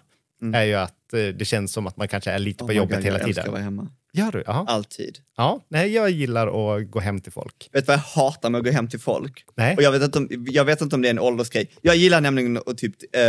[0.54, 2.66] Är ju att eh, det känns som att man kanske är lite Mm.
[2.66, 3.52] Oh på jobbet God, hela jag älskar att tiden.
[3.52, 3.88] vara hemma.
[4.12, 4.42] Gör du?
[4.46, 4.64] Ja.
[4.68, 5.18] Alltid.
[5.36, 5.64] ja.
[5.68, 6.46] Nej, jag gillar
[6.78, 7.68] att gå hem till folk.
[7.72, 9.44] Vet du vad jag hatar med att gå hem till folk?
[9.54, 9.76] Nej.
[9.76, 11.70] Och jag vet, inte om, jag vet inte om det är en åldersgrej.
[11.82, 13.22] Jag gillar nämligen att typ, eh,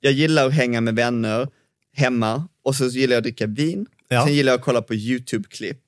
[0.00, 1.48] jag gillar att hänga med vänner
[1.92, 3.86] hemma och så gillar jag att dricka vin.
[4.08, 4.24] Ja.
[4.26, 5.80] Sen gillar jag att kolla på YouTube-klipp.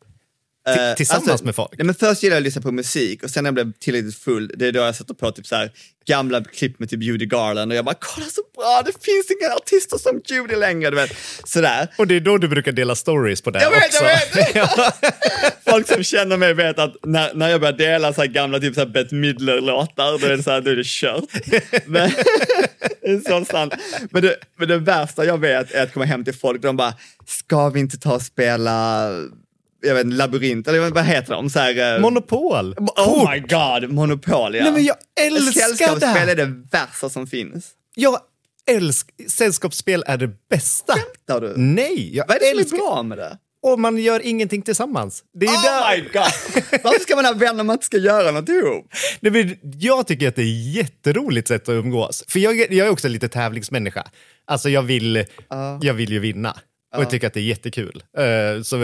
[0.66, 1.70] Ti- Eh, tillsammans med folk?
[1.78, 4.18] Nej, men först gillar jag att lyssna på musik och sen när jag blev tillräckligt
[4.18, 5.70] full, det är då jag sätter på typ så här,
[6.06, 9.54] gamla klipp med typ Judy Garland och jag bara kolla så bra, det finns inga
[9.54, 11.10] artister som Judy längre, du vet.
[11.44, 11.88] Sådär.
[11.98, 14.04] Och det är då du brukar dela stories på det Jag vet, också.
[14.04, 14.94] jag vet!
[15.70, 18.74] Folk som känner mig vet att när, när jag börjar dela så här gamla typ
[18.74, 21.24] så här Bette Midler-låtar, då är det så här, då är det kört.
[21.86, 22.10] Men,
[23.28, 23.74] så sant.
[24.10, 26.76] Men det, men det värsta jag vet är att komma hem till folk och de
[26.76, 26.94] bara,
[27.26, 29.10] ska vi inte ta och spela
[29.86, 31.50] jag vet, inte, labyrint, eller vad heter de?
[31.50, 32.74] Så här, eh, Monopol.
[32.78, 34.62] Oh my god, Monopol ja.
[34.62, 36.06] Nej, men jag älskar det!
[36.32, 37.70] är det värsta som finns.
[37.94, 38.18] Jag
[38.70, 39.28] älskar...
[39.28, 40.94] Sällskapsspel är det bästa.
[41.28, 41.54] Där du.
[41.56, 42.76] Nej, jag Vad är det som älskar...
[42.76, 43.38] är bra med det?
[43.62, 45.24] Och man gör ingenting tillsammans.
[45.40, 45.96] Det är Oh där...
[45.96, 46.82] my god!
[46.84, 48.86] Varför ska man ha vänner om man inte ska göra något ihop?
[49.20, 52.24] Nej, men jag tycker att det är ett jätteroligt sätt att umgås.
[52.28, 54.06] För jag, jag är också lite tävlingsmänniska.
[54.44, 55.24] Alltså jag vill,
[55.80, 56.56] jag vill ju vinna.
[56.98, 58.02] Och tycker att det är jättekul.
[58.18, 58.76] Eh, så,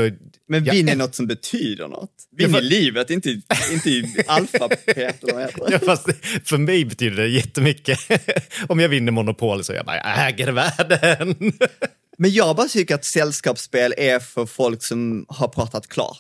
[0.48, 2.10] Men jag vinn är något som betyder något.
[2.36, 3.30] Vinn Ja, i livet, inte,
[3.72, 6.08] inte i alfapet eller vad heter Ja, fast
[6.44, 7.98] för mig betyder det jättemycket.
[8.68, 11.36] Om jag vinner Monopol så jag bara, jag äger världen.
[12.18, 16.18] Men jag bara tycker att sällskapsspel är för folk som har pratat klart.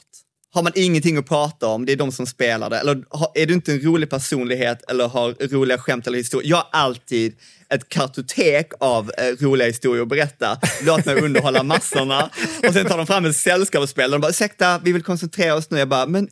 [0.54, 2.78] Har man ingenting att prata om, det är de som spelar det.
[2.78, 3.02] Eller
[3.34, 6.50] är du inte en rolig personlighet eller har roliga skämt eller historier.
[6.50, 7.36] Jag har alltid
[7.68, 10.58] ett kartotek av eh, roliga historier att berätta.
[10.82, 12.30] Låt mig underhålla massorna.
[12.68, 15.70] Och sen tar de fram ett sällskapsspel och de bara, ursäkta, vi vill koncentrera oss
[15.70, 15.78] nu.
[15.78, 16.28] Jag bara, men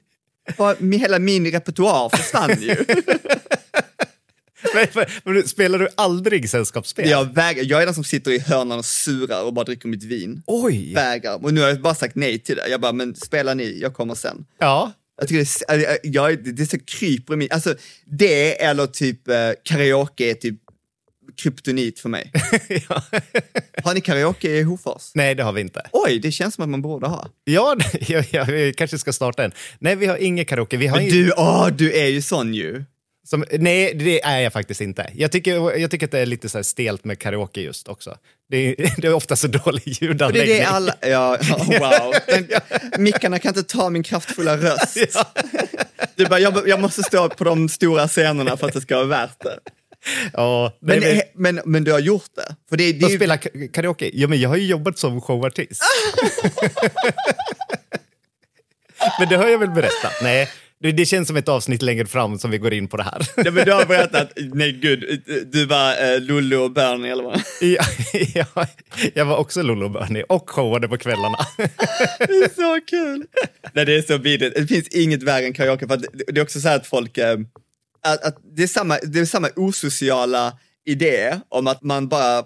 [0.57, 2.77] bara, hela min repertoar försvann ju.
[4.94, 7.09] Men, men, spelar du aldrig sällskapsspel?
[7.11, 10.05] Jag, vägrar, jag är den som sitter i hörnan och surar och bara dricker mitt
[10.05, 10.42] vin.
[10.46, 10.94] Oj!
[10.94, 11.44] Vägrar.
[11.44, 12.68] Och nu har jag bara sagt nej till det.
[12.68, 14.44] Jag bara, men spela ni, jag kommer sen.
[14.59, 14.92] Ja.
[15.20, 17.49] Jag tycker det, är- jag, det, är så kryper i mig.
[17.51, 17.75] Alltså
[18.07, 20.57] det eller typ eh, karaoke är typ
[21.42, 22.33] kryptonit för mig.
[22.88, 23.03] ja.
[23.85, 25.11] Har ni karaoke i Hofors?
[25.14, 25.83] Nej, det har vi inte.
[25.92, 27.29] Oj, det känns som att man borde ha.
[27.44, 29.53] Ja, jag, jag, jag kanske ska starta en.
[29.79, 30.77] Nej, vi har ingen karaoke.
[30.77, 32.85] Vi har Men ing- du, åh, du är ju sån ju.
[33.31, 35.11] Som, nej, det är jag faktiskt inte.
[35.14, 38.16] Jag tycker, jag tycker att det är lite så stelt med karaoke just också.
[38.51, 40.57] Det är, det är ofta så dålig Och det är ljudanläggning.
[40.59, 41.38] det alla, ja,
[41.81, 42.14] wow.
[42.29, 42.49] Men,
[43.05, 44.97] mickarna kan inte ta min kraftfulla röst.
[46.16, 49.07] Du bara, jag, jag måste stå på de stora scenerna för att det ska vara
[49.07, 49.59] värt det.
[50.33, 52.57] Ja, Men, men, men, men, du har gjort det?
[52.69, 54.11] För det, det är ju, spela ka- karaoke?
[54.14, 55.83] Ja, men jag har ju jobbat som showartist.
[59.19, 60.12] men det har jag väl berättat?
[60.23, 60.49] Nej,
[60.83, 63.29] det, det känns som ett avsnitt längre fram som vi går in på det här.
[63.37, 67.43] Ja, men du har berättat, nej gud, du var eh, Lollo och Bernie eller vad?
[67.61, 67.85] ja,
[68.35, 68.66] ja,
[69.14, 71.38] jag var också Lollo och Bernie och showade på kvällarna.
[72.19, 73.27] Det är så kul!
[73.73, 74.57] Nej, det är så vidrigt.
[74.57, 75.88] Det finns inget värre än karaoke.
[75.88, 76.01] För
[76.33, 77.38] det är också så här att folk, eh,
[78.03, 82.45] att, att det, är samma, det är samma osociala idé om att man bara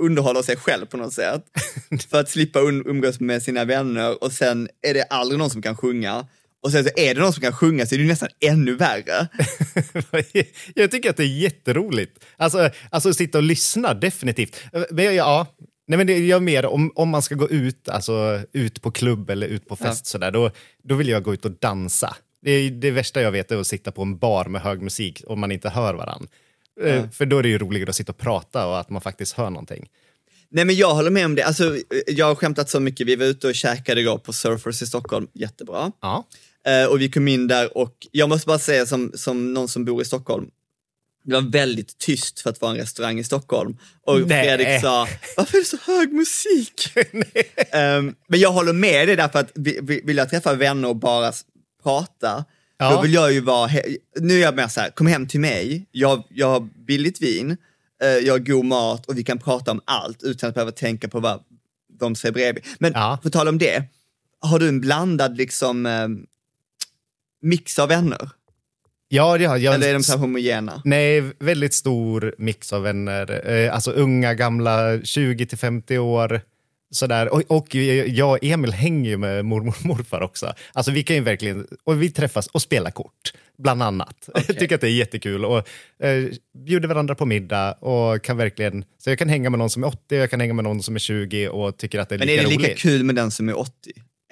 [0.00, 1.44] underhåller sig själv på något sätt.
[2.10, 5.62] för att slippa um, umgås med sina vänner och sen är det aldrig någon som
[5.62, 6.26] kan sjunga.
[6.62, 9.28] Och sen så är det någon som kan sjunga så är det nästan ännu värre.
[10.74, 12.24] jag tycker att det är jätteroligt.
[12.36, 14.56] Alltså, alltså sitta och lyssna, definitivt.
[14.90, 15.46] Men ja,
[15.86, 19.30] nej men det, jag mer om, om man ska gå ut, alltså ut på klubb
[19.30, 20.08] eller ut på fest Ja.
[20.08, 20.50] sådär, då,
[20.82, 22.16] då vill jag gå ut och dansa.
[22.42, 25.40] Det, det värsta jag vet är att sitta på en bar med hög musik om
[25.40, 26.28] man inte hör varandra.
[27.12, 29.50] För då är det ju roligare att sitta och prata och att man faktiskt hör
[29.50, 29.88] någonting.
[30.50, 31.42] Nej men jag håller med om det.
[31.42, 33.06] Alltså, jag har skämtat så mycket.
[33.06, 35.26] Vi var ute och käkade igår på Surfers i Stockholm.
[35.34, 35.92] Jättebra.
[36.00, 36.26] Ja.
[36.66, 39.84] Eh, och vi kom in där och jag måste bara säga som, som någon som
[39.84, 40.46] bor i Stockholm.
[41.24, 43.76] Det var väldigt tyst för att vara en restaurang i Stockholm.
[44.02, 44.44] Och Nej.
[44.48, 46.88] Fredrik sa, varför är det så hög musik?
[47.72, 50.96] Ehm, men jag håller med dig därför att vi- vi- vill jag träffa vänner och
[50.96, 51.32] bara
[51.82, 52.44] prata,
[52.78, 52.90] Ja.
[52.96, 53.70] då vill jag ju vara,
[54.20, 57.56] nu är jag mer så här, kom hem till mig, jag, jag har billigt vin,
[58.02, 61.08] eh, jag har god mat och vi kan prata om allt utan att behöva tänka
[61.08, 61.42] på vad
[62.00, 62.64] de säger bredvid.
[62.78, 63.18] Men Ja.
[63.22, 63.82] på tal om det,
[64.40, 66.08] har du en blandad liksom eh,
[67.42, 68.30] mix av vänner?
[69.10, 70.82] Ja, ja, jag, Eller är de så homogena?
[70.84, 73.50] Nej, väldigt stor mix av vänner.
[73.50, 76.40] Eh, alltså unga, gamla, 20 till 50 år.
[76.90, 77.34] Sådär.
[77.34, 80.52] Och, och jag och Emil hänger ju med mormor och morfar också.
[80.72, 84.28] Alltså vi kan ju verkligen, och vi träffas och spelar kort, bland annat.
[84.34, 85.58] Jag tycker att det är jättekul och
[86.02, 86.24] eh,
[86.66, 89.88] bjuder varandra på middag och kan verkligen, så jag kan hänga med någon som är
[89.88, 92.28] 80, jag kan hänga med någon som är 20 och tycker att det är Men
[92.28, 92.78] lika är det lika roligt.
[92.78, 93.72] kul med den som är 80?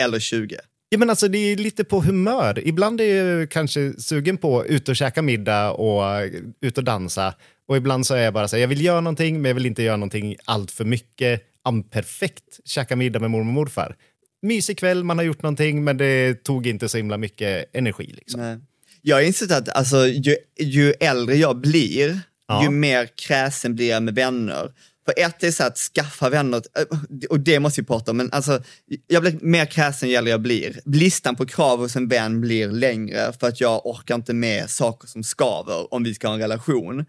[0.03, 0.57] Eller 20?
[0.89, 2.61] Ja, men alltså, det är lite på humör.
[2.65, 6.29] Ibland är jag kanske sugen på att ut och käka middag och
[6.61, 7.35] ut och dansa.
[7.69, 9.67] Och ibland så är jag bara så här, jag vill göra någonting, men jag vill
[9.67, 11.43] inte göra någonting allt för mycket.
[11.91, 13.97] Perfekt käka middag med mormor och morfar.
[14.43, 18.07] Mysig kväll, man har gjort någonting, men det tog inte så himla mycket energi.
[18.17, 18.41] Liksom.
[18.41, 18.59] Nej.
[19.03, 22.63] Jag har insett att alltså, ju, ju äldre jag blir, Ja.
[22.63, 24.73] ju mer kräsen blir jag med vänner.
[25.05, 26.85] För ett är så att skaffa vänner, äh,
[27.31, 28.63] och det måste vi prata om, men alltså,
[29.07, 30.81] jag blir mer kräsen ju äldre jag blir.
[30.85, 35.09] Listan på krav hos en vän blir längre för att jag orkar inte med saker
[35.09, 37.05] som skaver om vi ska ha en relation.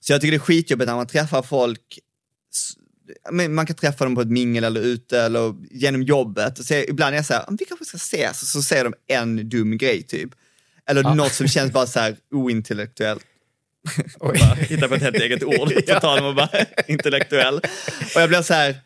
[0.00, 1.98] Så jag tycker det är skitjobbigt när man träffar folk
[3.48, 6.58] man kan träffa dem på ett mingel eller ute eller genom jobbet.
[6.58, 8.84] Och så, ibland är jag så här, "Ah, vi kanske ska ses, och så säger
[8.84, 10.30] de en dum grej typ.
[10.86, 13.24] Eller något som känns bara så här ointellektuellt.
[14.58, 17.56] Hitta på ett helt eget ord, på tal om att vara intellektuell.
[18.14, 18.76] Och jag blir så här,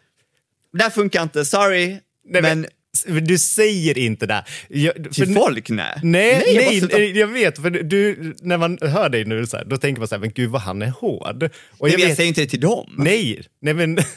[0.73, 1.87] det här funkar inte, sorry.
[1.89, 2.67] Nej, men, men
[3.23, 4.45] du säger inte det.
[4.69, 6.01] Jag, till för- folk, nej.
[6.03, 7.59] Nej, jag nej, slutar- nej, jag vet.
[7.63, 10.31] För du, när man hör dig nu, så här, då tänker man så här, men
[10.33, 11.43] gud vad han är hård.
[11.79, 12.95] Och Nej, men jag säger inte det till dem.
[12.99, 13.97] Nej, nej men...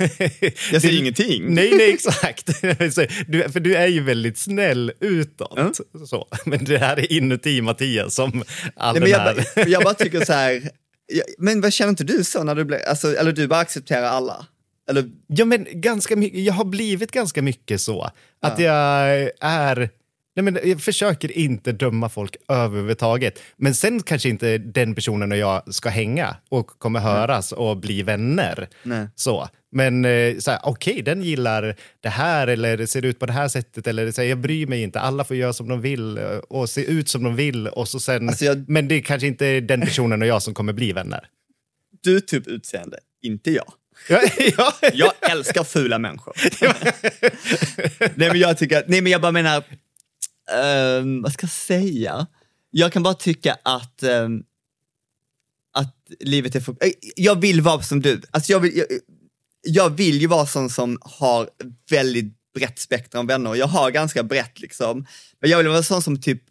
[0.71, 1.53] Jag säger Du- ingenting.
[1.55, 2.47] Nej, nej, exakt.
[3.27, 5.79] Du, för du är ju väldigt snäll utåt.
[6.07, 6.27] Så.
[6.45, 8.43] Men det här är inuti Mattias som
[8.75, 10.61] all Nej, men den jag, bara- jag bara tycker så här,
[11.13, 14.03] jag, men vad känner inte du så när du blir, alltså, eller du bara accepterar
[14.03, 14.45] alla?
[14.89, 18.09] Eller, Ja, men ganska mycket, jag har blivit ganska mycket så.
[18.41, 18.75] Att jag
[19.39, 19.89] är...
[20.35, 23.39] Nej, men jag försöker inte döma folk överhuvudtaget.
[23.57, 28.03] Men sen kanske inte den personen och jag ska hänga och kommer höras och bli
[28.03, 28.67] vänner.
[28.83, 29.07] Nej.
[29.15, 29.47] Så.
[29.71, 33.33] Men eh, så här, okej, den gillar det här eller det ser ut på det
[33.33, 33.87] här sättet.
[33.87, 36.69] Eller så här, jag bryr mig inte, alla får göra som de vill eh, och
[36.69, 37.67] se ut som de vill.
[37.67, 40.53] Och så sen, Alltså, jag- Men det är kanske inte den personen och jag som
[40.53, 41.27] kommer bli vänner.
[42.03, 43.73] du typ utseende, inte jag.
[44.07, 44.21] Ja,
[44.57, 44.73] ja.
[44.93, 46.33] Jag älskar fula människor.
[48.15, 49.63] nej men jag tycker, nej men jag bara menar,
[50.99, 52.27] um, vad ska jag säga?
[52.71, 54.43] Jag kan bara tycka att, um,
[55.73, 58.21] att livet är för, eh, jag vill vara som du.
[58.31, 58.87] Alltså jag vill, jag,
[59.61, 61.49] jag vill ju vara sån som har
[61.89, 63.55] väldigt brett spektrum av vänner.
[63.55, 65.05] Jag har ganska brett liksom.
[65.39, 66.43] Men jag vill vara sån som typ,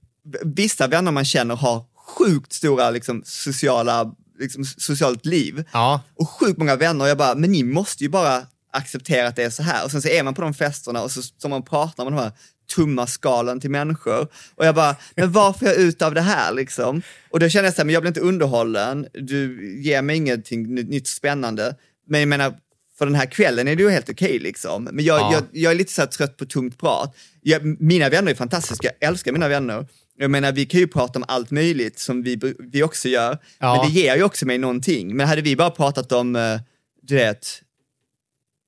[0.45, 6.03] vissa vänner man känner har sjukt stora liksom, sociala, liksom, socialt liv ja.
[6.15, 9.43] och sjukt många vänner och jag bara, men ni måste ju bara acceptera att det
[9.43, 9.85] är så här.
[9.85, 12.13] Och sen så är man på de festerna och så står man och pratar med
[12.13, 12.33] de här
[12.75, 14.29] tumma skalen till människor.
[14.55, 17.03] Och jag bara, men vad får jag ut av det här liksom?
[17.31, 20.75] Och då känner jag så här, men jag blir inte underhållen, du ger mig ingenting
[20.75, 21.77] ny- nytt spännande.
[22.09, 22.55] Men jag menar,
[22.99, 24.85] för den här kvällen är det ju helt okej liksom.
[24.85, 25.33] Men jag, Ja.
[25.33, 27.17] jag, jag är lite så trött på tomt prat.
[27.43, 29.87] Jag, mina vänner är fantastiska, jag älskar mina vänner.
[30.21, 33.39] Jag menar, vi kan ju prata om allt möjligt som vi, vi också gör.
[33.59, 33.77] Ja.
[33.77, 35.17] Men det ger ju också mig någonting.
[35.17, 36.61] Men hade vi bara pratat om, eh,
[37.03, 37.63] du vet,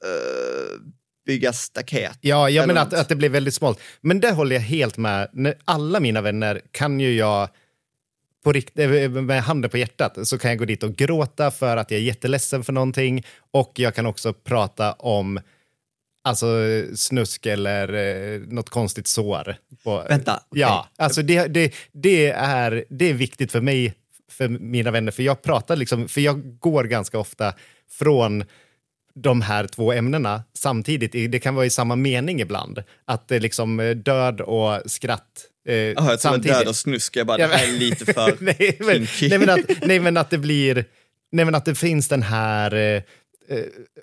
[0.05, 0.81] eh,
[1.27, 2.19] bygga staket.
[2.21, 3.81] Ja, jag menar att, att det blir väldigt smalt.
[4.01, 5.29] Men det håller jag helt med.
[5.65, 7.49] Alla mina vänner kan ju jag
[8.45, 11.77] på rikt- eh, med handen på hjärtat så kan jag gå dit och gråta för
[11.77, 15.41] att jag är jätteledsen för någonting och jag kan också prata om
[16.25, 16.47] alltså
[16.95, 19.57] snusk eller eh, något konstigt sår.
[19.85, 20.61] På, Vänta, okej.
[20.61, 23.95] Ja, alltså det, det, det, är, det är viktigt för mig
[24.31, 27.55] för mina vänner, för jag pratar liksom, för jag går ganska ofta
[27.91, 28.45] från
[29.15, 31.33] de här två ämnena samtidigt.
[31.33, 32.83] Det kan vara i samma mening ibland.
[33.05, 36.59] Att det är liksom eh, död och skratt eh, Jaha, jag samtidigt.
[36.59, 39.87] död och snusk, jag bara, det här är lite för nej, men, nej, men att,
[39.87, 40.85] nej, men att det blir...
[41.35, 43.03] Nej, men att det finns den här eh, eh,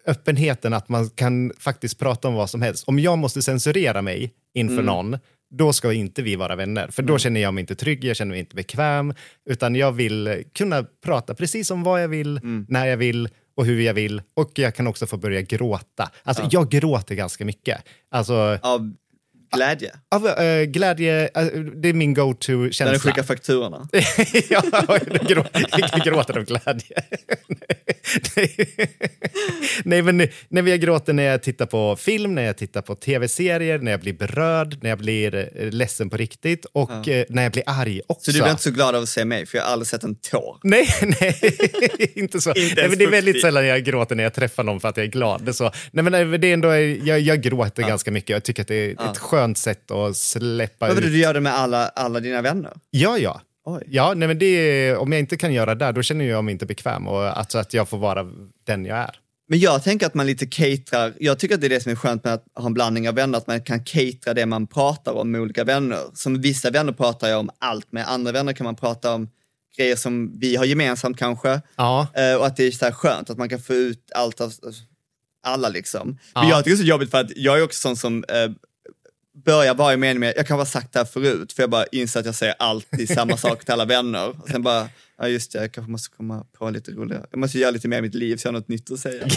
[0.06, 2.84] öppenheten att man kan faktiskt prata om vad som helst.
[2.88, 4.86] Om jag måste censurera mig inför Mm.
[4.86, 5.18] någon,
[5.52, 6.88] då ska inte vi vara vänner.
[6.88, 9.14] För då känner jag mig inte trygg, jag känner mig inte bekväm.
[9.50, 12.66] Utan jag vill eh, kunna prata precis om vad jag vill, Mm.
[12.70, 14.22] när jag vill och hur jag vill.
[14.34, 16.12] Och jag kan också få börja gråta.
[16.24, 17.82] Alltså, jag gråter ganska mycket.
[18.10, 18.94] Alltså, av
[19.56, 19.92] glädje.
[20.16, 22.92] av eh, glädje, eh, det är min När go-to-känsla.
[22.94, 23.88] du skickar fakturorna.
[24.50, 25.46] ja, jag grå-
[25.92, 26.98] jag gråter av glädje.
[28.36, 28.56] nej.
[29.84, 30.18] nej, men
[30.50, 34.00] när jag gråter när jag tittar på film, när jag tittar på tv-serier, när jag
[34.00, 38.02] blir berörd, när jag blir eh, ledsen på riktigt och eh, när jag blir arg
[38.08, 38.32] också.
[38.32, 40.04] Så du blir inte så glad av att se mig, för jag har aldrig sett
[40.04, 40.58] en tår.
[40.64, 40.88] Nej,
[41.22, 41.40] nej,
[42.16, 42.50] inte så.
[42.56, 44.98] nej, ens men det är väldigt sällan jag gråter när jag träffar någon för att
[44.98, 45.42] jag är glad.
[45.46, 45.72] Det är så.
[45.92, 48.30] Nej, men det är ändå, jag, jag gråter ganska mycket.
[48.30, 51.12] Jag tycker att det är ett skönt sätt att släppa Varför ut.
[51.12, 52.74] du gör det med alla, alla dina vänner?
[52.90, 53.42] Ja, ja.
[53.66, 53.84] Oj.
[53.88, 56.66] Ja, nej, men det om jag inte kan göra det, då känner jag mig inte
[56.66, 58.28] bekväm och alltså att jag får vara
[58.68, 59.16] den jag är.
[59.48, 61.96] Men jag tänker att man lite caterar, jag tycker att det är det som är
[61.96, 65.14] skönt med att ha en blandning av vänner, att man kan catera det man pratar
[65.14, 66.00] om med olika vänner.
[66.14, 69.30] Som vissa vänner pratar jag om allt med, andra vänner kan man prata om
[69.78, 71.62] grejer som vi har gemensamt kanske.
[71.76, 74.42] Ja, Eh, och att det är så här skönt att man kan få ut allt
[74.42, 74.54] av
[75.44, 76.18] alla liksom.
[76.34, 76.42] Ja.
[76.42, 78.52] Men jag tycker det är så jobbigt för att jag är också sån som eh,
[79.46, 82.20] börjar varje mening med, jag kan ha sagt det här förut, för jag bara inser
[82.20, 84.42] att jag säger alltid samma sak till alla vänner.
[84.42, 87.26] Och sen bara, ja just det, jag kanske måste komma på lite roligare.
[87.32, 89.28] Jag måste göra lite mer i mitt liv så jag har något nytt att säga.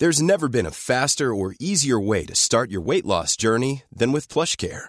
[0.00, 4.12] There's never been a faster or easier way to start your weight loss journey than
[4.12, 4.88] with PlushCare.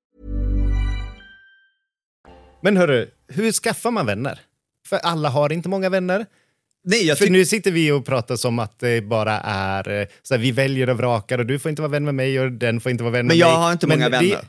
[2.61, 4.39] Men hörru, hur skaffar man vänner?
[4.87, 6.25] För alla har inte många vänner.
[6.83, 10.33] Nej, jag För nu sitter vi och pratar som att det bara är eh, så
[10.33, 12.79] här, vi väljer och vrakar och du får inte vara vän med mig och den
[12.81, 13.57] får inte vara vän Men med jag mig.
[13.57, 14.39] har inte många det- vänner.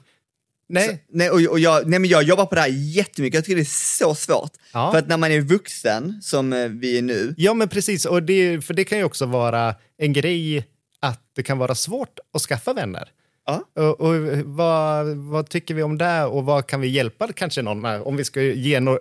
[0.68, 3.56] Nej, Nej, och, och jag, nej men jag jobbar på det här jättemycket, jag tycker
[3.56, 4.50] det är så svårt.
[4.72, 4.92] Ja.
[4.92, 8.04] För att när man är vuxen, som eh, vi är nu, ja men precis.
[8.04, 10.66] Och det, för det kan ju också vara en grej
[11.00, 13.08] att det kan vara svårt att skaffa vänner.
[13.46, 13.64] Ja.
[13.74, 17.80] Och, och vad, vad tycker vi om det och vad kan vi hjälpa kanske någon
[17.80, 19.00] med om vi ska ge något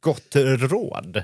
[0.00, 1.22] gott råd?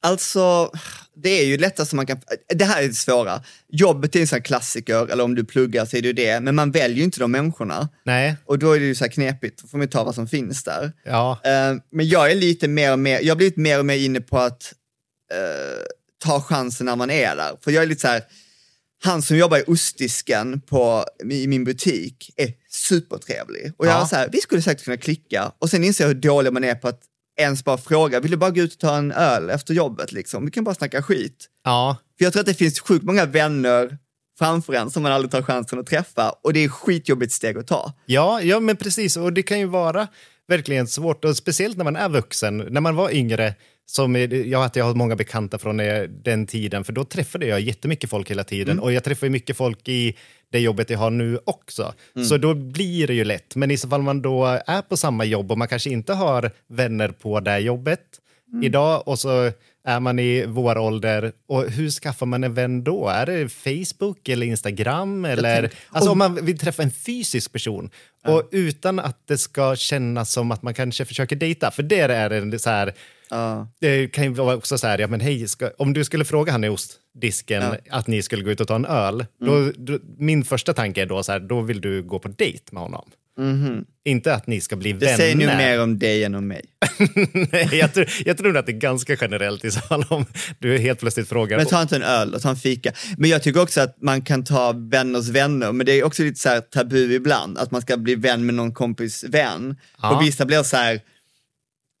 [0.00, 0.70] Alltså,
[1.14, 2.18] det är ju lättast som man kan...
[2.48, 3.42] Det här är det svåra.
[3.68, 6.70] Jobbet är en klassiker, eller om du pluggar så är det ju det, men man
[6.70, 7.88] väljer ju inte de människorna.
[8.04, 10.28] Nej, Och då är det ju så här knepigt, då får man ta vad som
[10.28, 10.92] finns där.
[11.04, 13.96] ja, Eh, men jag är lite mer och mer, jag har blivit mer och mer
[13.96, 14.74] inne på att
[15.32, 15.82] eh,
[16.24, 17.56] ta chansen när man är där.
[17.60, 18.22] För jag är lite så här,
[19.04, 23.72] han som jobbar i ostdisken på, i min butik är supertrevlig.
[23.76, 23.98] Och jag Ja.
[23.98, 25.52] var så här, vi skulle säkert kunna klicka.
[25.58, 27.00] Och sen inser jag hur dålig man är på att
[27.38, 30.44] ens bara fråga, vill du bara gå ut och ta en öl efter jobbet liksom?
[30.44, 31.46] Vi kan bara snacka skit.
[31.64, 33.98] ja, För jag tror att det finns sjukt många vänner
[34.38, 37.58] framför en som man aldrig tar chansen att träffa och det är ett skitjobbigt steg
[37.58, 37.92] att ta.
[38.06, 39.16] Ja, ja, men precis.
[39.16, 40.08] Och det kan ju vara
[40.48, 42.56] verkligen svårt, och speciellt när man är vuxen.
[42.70, 43.54] När man var yngre,
[43.86, 47.60] som jag, att jag har många bekanta från eh, den tiden, för då träffade jag
[47.60, 48.78] jättemycket folk hela tiden.
[48.78, 50.16] Och jag träffar mycket folk i
[50.50, 51.94] det jobbet jag har nu också.
[52.28, 53.56] Så då blir det ju lätt.
[53.56, 56.50] Men i så fall man då är på samma jobb och man kanske inte har
[56.68, 58.00] vänner på det jobbet
[58.62, 59.52] idag och så
[59.86, 61.32] är man i vår ålder.
[61.48, 63.08] Och hur skaffar man en vän då?
[63.08, 65.24] Är det Facebook eller Instagram?
[65.24, 67.90] Eller, alltså om man vill träffa en fysisk person
[68.26, 71.70] och utan att det ska kännas som att man kanske försöker dejta.
[71.70, 72.94] För det är en så här,
[73.30, 73.68] Ja.
[73.80, 76.52] det kan ju vara också så här, ja men hej, ska, om du skulle fråga
[76.52, 80.44] han i ostdisken att ni skulle gå ut och ta en öl, då, då, min
[80.44, 83.10] första tanke är då så här, då vill du gå på dejt med honom.
[84.04, 84.92] Inte att ni ska bli.
[84.92, 85.16] Det vänner.
[85.16, 86.64] säger nog mer om dig än om mig.
[87.52, 90.26] Nej, jag, tror, jag tror att det är ganska generellt i så fall om
[90.58, 91.56] du helt plötsligt frågar.
[91.56, 92.92] Men ta inte en öl och ta en fika.
[93.16, 96.40] Men jag tycker också att man kan ta vänners vänner, men det är också lite
[96.40, 99.76] så här tabu ibland, att man ska bli vän med någon kompis vän.
[100.02, 100.16] Ja.
[100.16, 101.00] Och vissa blir så här,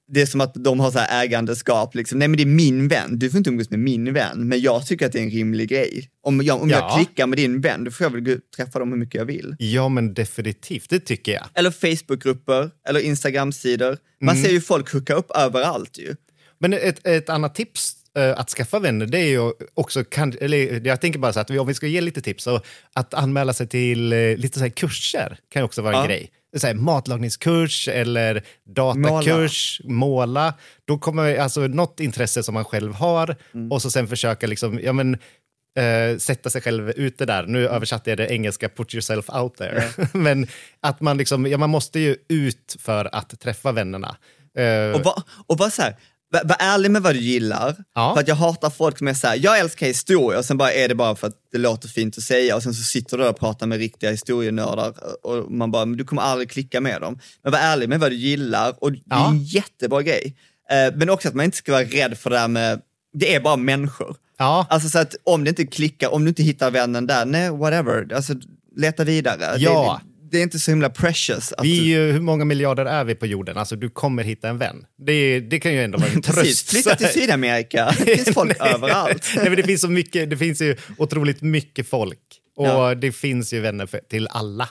[0.08, 2.18] det är som att de har så här ägandeskap, liksom.
[2.18, 4.86] nej men det är min vän, du får inte umgås med min vän, men jag
[4.86, 6.10] tycker att det är en rimlig grej.
[6.22, 6.76] Om jag, om Ja.
[6.78, 8.98] jag klickar med din vän, då får jag väl gå ut och träffa dem hur
[8.98, 9.56] mycket jag vill.
[9.58, 10.90] Ja, men definitivt.
[10.90, 11.44] Det tycker jag.
[11.54, 13.98] Eller Facebookgrupper, eller Instagramsidor.
[14.20, 14.44] Man Mm.
[14.46, 16.14] ser ju folk hooka upp överallt ju.
[16.58, 21.00] Men ett, ett annat tips att skaffa vänner, det är ju också, kan, eller jag
[21.00, 22.60] tänker bara så att om vi ska ge lite tips, så
[22.94, 26.06] att anmäla sig till eh, lite så här kurser kan ju också vara en Ja.
[26.06, 26.30] grej.
[26.56, 28.42] Så här, matlagningskurs eller
[28.74, 30.54] datakurs, måla.
[30.84, 33.72] Då kommer alltså något intresse som man själv har Mm.
[33.72, 35.14] och så sen försöka liksom, ja men,
[35.78, 37.46] eh, sätta sig själv ute där.
[37.46, 39.84] Nu översatte jag det engelska, put yourself out there.
[40.12, 40.46] men
[40.80, 44.16] att man liksom, ja man måste ju ut för att träffa vännerna.
[44.58, 45.96] Eh, Och var, och var så här,
[46.32, 47.76] var, var ärlig med vad du gillar.
[47.94, 48.14] Ja.
[48.14, 50.72] För att jag hatar folk som är så här, jag älskar historia och sen bara
[50.72, 53.22] är det bara för att det låter fint att säga och sen så sitter du
[53.22, 57.18] där och pratar med riktiga historienördar och man bara, du kommer aldrig klicka med dem.
[57.42, 60.36] Men var ärlig med vad du gillar och det är en jättebra grej.
[60.70, 62.80] Eh, men också att man inte ska vara rädd för det där med,
[63.12, 64.16] det är bara människor.
[64.38, 64.66] ja.
[64.70, 68.14] Alltså så att om det inte klickar, om du inte hittar vännen där, nej whatever,
[68.14, 68.34] alltså
[68.76, 69.54] leta vidare.
[69.58, 70.00] Ja.
[70.04, 71.52] Det, det är inte så himla precious.
[71.52, 73.56] Att Vi, hur många miljarder är vi på jorden?
[73.56, 74.84] Alltså du kommer hitta en vän.
[75.06, 76.70] Det, det kan ju ändå vara en precis, tröst.
[76.70, 79.32] flytta till Sydamerika, det finns folk överallt.
[79.36, 82.20] Nej, men det finns så mycket, det finns ju otroligt mycket folk.
[82.56, 82.94] Och Ja.
[82.94, 84.68] det finns ju vänner för, till alla.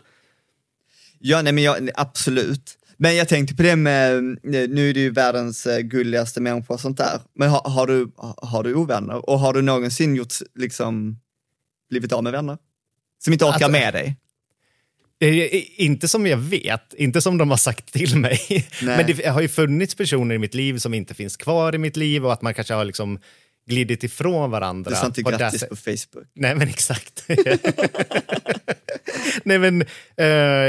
[1.19, 2.77] Ja, nej men jag, absolut.
[2.97, 6.79] Men jag tänkte på det med, nu är du ju världens eh, gulligaste människa och
[6.79, 7.19] sånt där.
[7.35, 9.29] Men har, har, du, har du ovänner?
[9.29, 11.19] Och har du någonsin gjort, liksom,
[11.89, 12.57] blivit av med vänner?
[13.23, 14.17] Som inte orkar Alltså- med dig?
[15.21, 18.39] Eh, Inte som jag vet, inte som de har sagt till mig.
[18.49, 18.65] Nej.
[18.97, 21.97] Men det har ju funnits personer i mitt liv som inte finns kvar i mitt
[21.97, 23.19] liv och att man kanske har liksom
[23.69, 24.91] glidit ifrån varandra.
[24.91, 26.25] Du sa inte grattis på Facebook.
[26.35, 27.23] Nej, men exakt.
[29.43, 29.81] Nej, men
[30.17, 30.25] eh,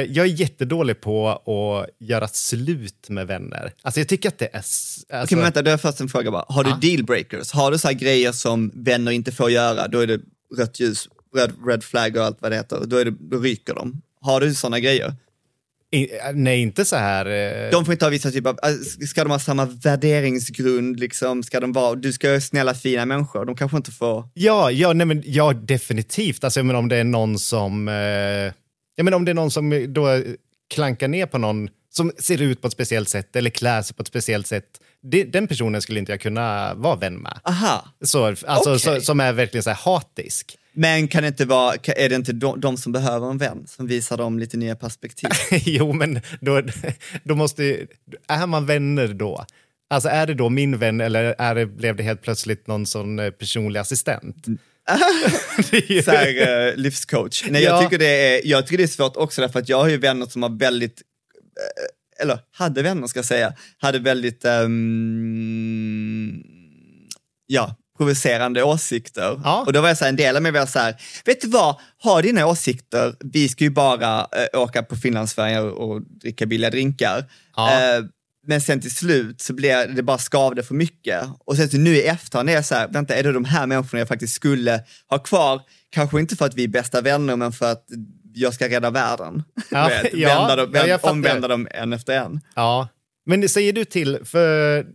[0.09, 3.73] jag är jättedålig på att göra slut med vänner.
[3.83, 4.57] Alltså jag tycker att det är...
[4.57, 6.45] Alltså, Okej, men vänta, då har jag först en fråga bara.
[6.49, 6.79] Har du Ja.
[6.83, 7.53] dealbreakers?
[7.53, 9.89] Har du så här grejer som vänner inte får göra?
[9.89, 10.21] Då är det
[10.59, 12.83] rött ljus, red, red flag och allt vad det heter.
[12.87, 14.03] Då, är det, då ryker de.
[14.21, 15.15] Har du sådana grejer?
[15.93, 17.27] i, nej, inte så här...
[17.27, 21.43] eh, De får inte ha vissa typer av, alltså, ska de ha samma värderingsgrund liksom?
[21.43, 24.29] Ska de vara, du ska ha snälla fina människor, de kanske inte får...
[24.35, 26.45] Ja, ja, nej, men, ja definitivt.
[26.45, 27.89] Alltså, menar, om det är någon som...
[27.89, 27.95] Eh,
[28.97, 30.23] jag menar, om det är någon som då
[30.75, 34.03] klankar ner på någon som ser ut på ett speciellt sätt eller klär sig på
[34.03, 34.65] ett speciellt sätt.
[35.03, 37.41] Det, den personen skulle inte jag kunna vara vän med.
[37.45, 38.79] Aha, Så, alltså, Okej.
[38.79, 40.57] så, som är verkligen så här hatisk.
[40.77, 43.87] Men kan det inte vara, är det inte de, de som behöver en vän som
[43.87, 45.31] visar dem lite nya perspektiv?
[45.65, 46.63] jo, men då,
[47.25, 47.87] då måste
[48.29, 49.45] Är man vänner då?
[49.91, 53.19] Alltså är det då min vän eller är det, blev det helt plötsligt någon sån
[53.19, 54.47] eh, personlig assistent?
[55.89, 57.45] Ju- så här, eh, livscoach.
[57.51, 57.71] Nej, Ja.
[57.71, 58.07] jag, tycker det
[58.37, 60.51] är, jag tycker det är svårt också därför att jag har ju vänner som har
[60.59, 61.03] väldigt,
[62.21, 66.43] eh, eller hade vänner ska jag säga, hade väldigt, ehm,
[67.47, 69.41] ja, provocerande åsikter.
[69.45, 69.65] Ja.
[69.67, 71.49] Och då var jag så här, en del av mig var så här, vet du
[71.49, 76.47] vad, ha dina åsikter, vi ska ju bara eh, åka på Finlandsfärja och, och dricka
[76.47, 77.25] billiga drinkar.
[77.57, 77.73] Ja.
[77.73, 78.05] Eh,
[78.47, 81.25] men sen till slut så blev det bara skavde för mycket.
[81.47, 83.67] Och sen så nu i efterhand är jag så här, vänta, är det de här
[83.67, 85.61] människorna jag faktiskt skulle ha kvar?
[85.91, 87.85] Kanske inte för att vi är bästa vänner, men för att
[88.35, 89.43] jag ska rädda världen.
[89.71, 92.41] Ja, vända dem, ja, jag vänd, omvända dem en efter en.
[92.55, 92.89] Ja,
[93.27, 94.87] men säger du till, för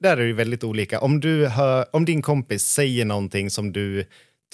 [0.00, 1.00] där är det väldigt olika.
[1.00, 4.04] Om, du hör, om din kompis säger någonting som du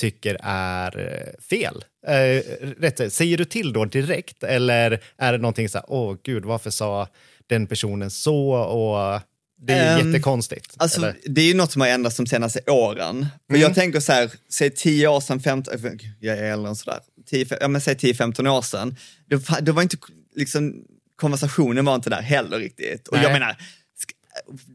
[0.00, 2.42] tycker är eh, fel, eh,
[2.80, 6.70] rätt, säger du till då direkt eller är det någonting så här, åh gud, varför
[6.70, 7.08] sa
[7.46, 9.20] den personen så och
[9.58, 10.74] det är Ehm, jättekonstigt?
[10.76, 11.16] Alltså, eller?
[11.24, 13.26] det är ju något som har ändrats de senaste åren.
[13.50, 16.76] För jag tänker så här, säg 10 år sedan, 15, äh, jag är äldre än
[16.76, 18.96] sådär, 10, ja, men säg 10-15 år sedan,
[19.30, 19.96] då, då var inte,
[20.34, 20.84] liksom,
[21.16, 23.08] konversationen var inte där heller riktigt.
[23.08, 23.32] Och jag Nej.
[23.32, 23.56] menar, sk-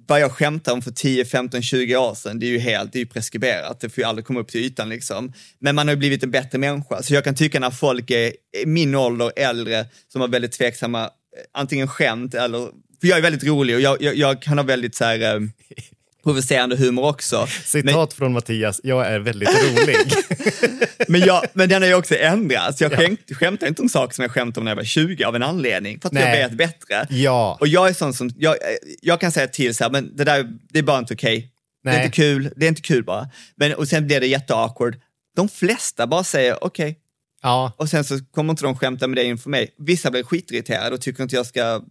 [0.07, 2.97] vad jag skämtade om för 10, 15, 20 år sedan, det är ju helt, det
[2.97, 5.34] är ju preskriberat, det får ju aldrig komma upp till ytan liksom.
[5.59, 8.34] Men man har ju blivit en bättre människa, så jag kan tycka när folk är
[8.62, 11.09] i min ålder, äldre, som har väldigt tveksamma, eh,
[11.51, 12.59] antingen skämt eller,
[13.01, 15.41] för jag är väldigt rolig och jag, jag, jag kan ha väldigt så här, eh,
[16.24, 17.48] provocerande humor också.
[17.66, 19.98] Citat från Mattias, jag är väldigt rolig.
[21.08, 22.82] Men, jag, men den har ju också ändrats.
[22.82, 25.36] Jag skämt, skämtar inte om saker som jag skämtade om när jag var 20 av
[25.36, 26.40] en anledning, för att Nej.
[26.40, 27.08] jag vet bättre.
[27.10, 28.56] ja, Och jag är sån som, jag,
[29.02, 31.52] jag kan säga till så här, men det där, det är bara inte okej.
[31.84, 33.30] Det är inte kul, det är inte kul bara.
[33.56, 34.96] Men, och sen blir det jätteawkward.
[35.36, 36.98] De flesta bara säger okej.
[37.44, 39.76] Ja, Och sen så kommer inte de skämta med det inför mig.
[39.78, 41.82] Vissa blir skitirriterade och tycker inte jag ska,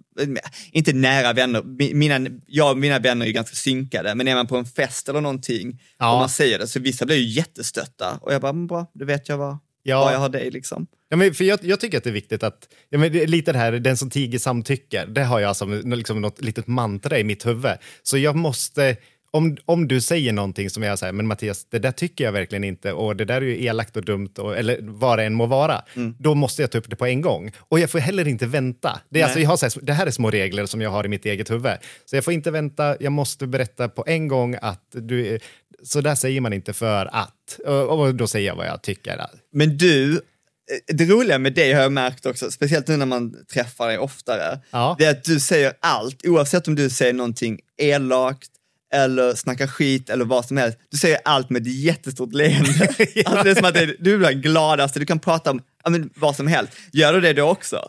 [0.73, 4.35] inte nära vänner, Mi- mina, jag och mina vänner är ju ganska synkade, men är
[4.35, 6.13] man på en fest eller någonting Ja.
[6.13, 8.19] och man säger det, så vissa blir ju jättestötta.
[8.23, 10.05] Och jag bara, bra, då vet jag vad, Ja.
[10.05, 10.87] vad jag har dig liksom.
[11.09, 13.59] Ja, men för jag, jag tycker att det är viktigt att, ja, men lite det
[13.59, 17.47] här, den som tiger samtycker, det har jag som liksom något litet mantra i mitt
[17.47, 17.73] huvud.
[18.03, 18.97] Så jag måste,
[19.33, 22.65] om, om du säger någonting som jag säger, men Mattias, det där tycker jag verkligen
[22.65, 25.47] inte och det där är ju elakt och dumt, och, eller vad det än må
[25.47, 25.83] vara,
[26.19, 27.53] då måste jag ta upp det på en gång.
[27.59, 29.01] Och jag får heller inte vänta.
[29.09, 31.05] Det, är alltså, jag har så här, det här är små regler som jag har
[31.05, 31.73] i mitt eget huvud.
[32.05, 35.39] Så jag får inte vänta, jag måste berätta på en gång att du,
[35.83, 39.21] så där säger man inte för att, och, och då säger jag vad jag tycker.
[39.53, 40.19] Men du, eh,
[40.95, 44.61] det roliga med dig har jag märkt också, speciellt nu när man träffar dig oftare,
[44.71, 44.97] Ja.
[44.99, 48.51] det är att du säger allt, oavsett om du säger någonting elakt,
[48.95, 50.79] eller snackar skit eller vad som helst.
[50.91, 52.71] Du säger allt med ett jättestort leende.
[53.25, 55.91] alltså det är som att är, du är den gladaste, du kan prata om ja,
[55.91, 56.73] men, vad som helst.
[56.93, 57.89] Gör du det då också?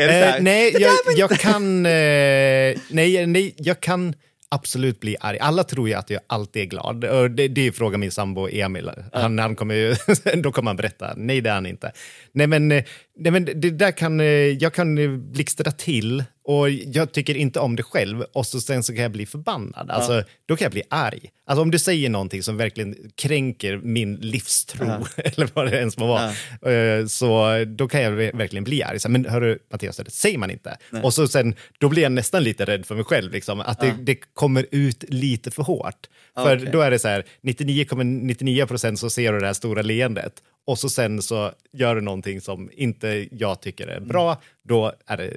[0.00, 1.86] Är det Eh, nej, "Det där jag, var inte-" jag kan...
[1.86, 4.14] Eh, nej, nej, jag kan
[4.50, 5.38] absolut bli arg.
[5.38, 7.04] Alla tror ju att jag alltid är glad.
[7.04, 8.90] Och det, det är fråga min sambo Emil.
[9.12, 9.94] Han, han kommer ju,
[10.42, 11.14] då kommer han berätta.
[11.16, 11.92] Nej, det är han inte.
[12.32, 12.84] Nej, men, eh,
[13.18, 14.20] nej, men det där kan...
[14.20, 18.60] eh, Jag kan eh, blixtra till och jag tycker inte om det själv och så
[18.60, 19.90] sen så kan jag bli förbannad.
[19.90, 21.30] Alltså, Då kan jag bli arg.
[21.46, 24.86] Alltså om du säger någonting som verkligen kränker min livstro,
[25.16, 26.26] eller vad det ens må vara,
[26.74, 29.00] eh, så då kan jag ver- verkligen bli arg.
[29.00, 30.76] Så, men hörru, Mattias, det säger man inte.
[31.02, 33.94] Och så sen, då blir jag nästan lite rädd för mig själv, liksom, att det,
[34.02, 36.06] det kommer ut lite för hårt.
[36.34, 36.68] För Okej.
[36.72, 40.32] då är det så här, 99,99 procent så ser du det här stora leendet
[40.66, 45.16] och så sen så gör du någonting som inte jag tycker är bra, då är
[45.16, 45.30] det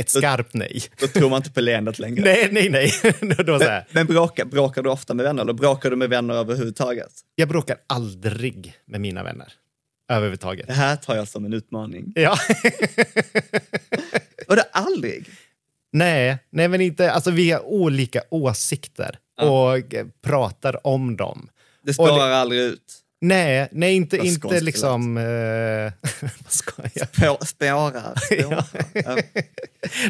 [0.00, 0.82] ett skarpt nej.
[1.00, 2.22] Då tror man inte på leendet längre.
[2.24, 2.92] Nej, nej, nej.
[3.44, 3.86] Då- så här.
[3.90, 7.12] Men bråkar, bråkar du ofta med vänner eller bråkar du med vänner överhuvudtaget?
[7.34, 9.52] Jag bråkar aldrig med mina vänner.
[10.08, 10.66] Överhuvudtaget.
[10.66, 12.12] Det här tar jag som en utmaning.
[12.14, 12.36] Ja.
[14.48, 15.26] Och det aldrig?
[15.92, 17.12] nej, nej, men inte.
[17.12, 21.48] Alltså, vi har olika åsikter och eh, pratar om dem.
[21.82, 22.99] Det Och spårar aldrig ut.
[23.20, 25.16] Nej, nej inte, inte liksom...
[25.16, 25.22] Eh,
[26.22, 27.08] vad ska jag?
[27.08, 28.14] Spå- Spårar.
[28.26, 28.64] spårar.
[28.94, 29.18] Ja.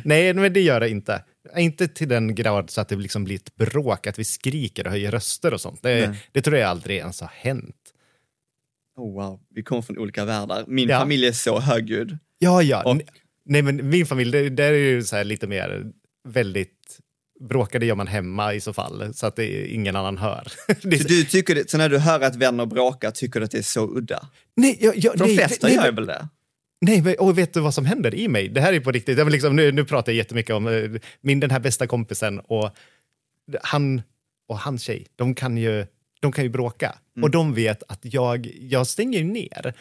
[0.04, 1.24] Nej, men det gör det inte.
[1.56, 4.90] Inte till den grad så att det liksom blir ett bråk, att vi skriker och
[4.92, 5.82] höjer röster och sånt.
[5.82, 7.76] Det, det tror jag aldrig ens har hänt.
[8.96, 10.64] Oh, wow, vi kommer från olika världar.
[10.66, 10.98] Min Ja.
[10.98, 12.18] familj är så högljudd.
[12.38, 12.82] Ja, ja.
[12.82, 13.00] Och-
[13.44, 15.86] Nej, men min familj, det, där är ju så här lite mer
[16.28, 16.79] väldigt...
[17.48, 20.46] Bråkade gör man hemma i så fall, så att det, ingen annan hör.
[20.82, 23.50] Det Så, du tycker det, så när du hör att vänner bråkar, tycker du att
[23.50, 24.28] det är så udda?
[24.56, 26.28] nej, jag, jag, De nej, flesta nej, gör väl det?
[26.80, 28.48] Nej, men, och vet du vad som händer i mig?
[28.48, 29.18] Det här är på riktigt.
[29.18, 32.70] Jag liksom, nu, nu pratar jag jättemycket om eh, min, den här bästa kompisen och
[33.62, 34.02] han
[34.48, 35.06] och hans tjej.
[35.16, 35.86] De kan ju,
[36.20, 39.74] de kan ju bråka och de vet att jag, jag stänger ner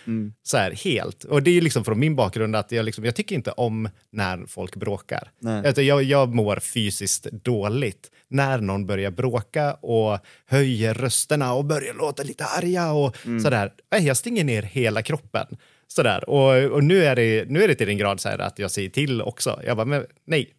[0.44, 1.24] så här helt.
[1.24, 4.46] Och det är liksom från min bakgrund att jag, liksom, jag tycker inte om när
[4.48, 5.32] folk bråkar.
[5.40, 5.74] Nej.
[5.88, 12.24] Jag, jag mår fysiskt dåligt när någon börjar bråka och höjer rösterna och börjar låta
[12.24, 13.72] lite arga och sådär.
[13.92, 15.48] Nej, Jag stänger ner hela kroppen.
[15.88, 16.30] Sådär.
[16.30, 18.90] Och, och nu, är det, nu är det till den grad så att jag säger
[18.90, 19.62] till också.
[19.66, 20.54] Jag bara, men nej,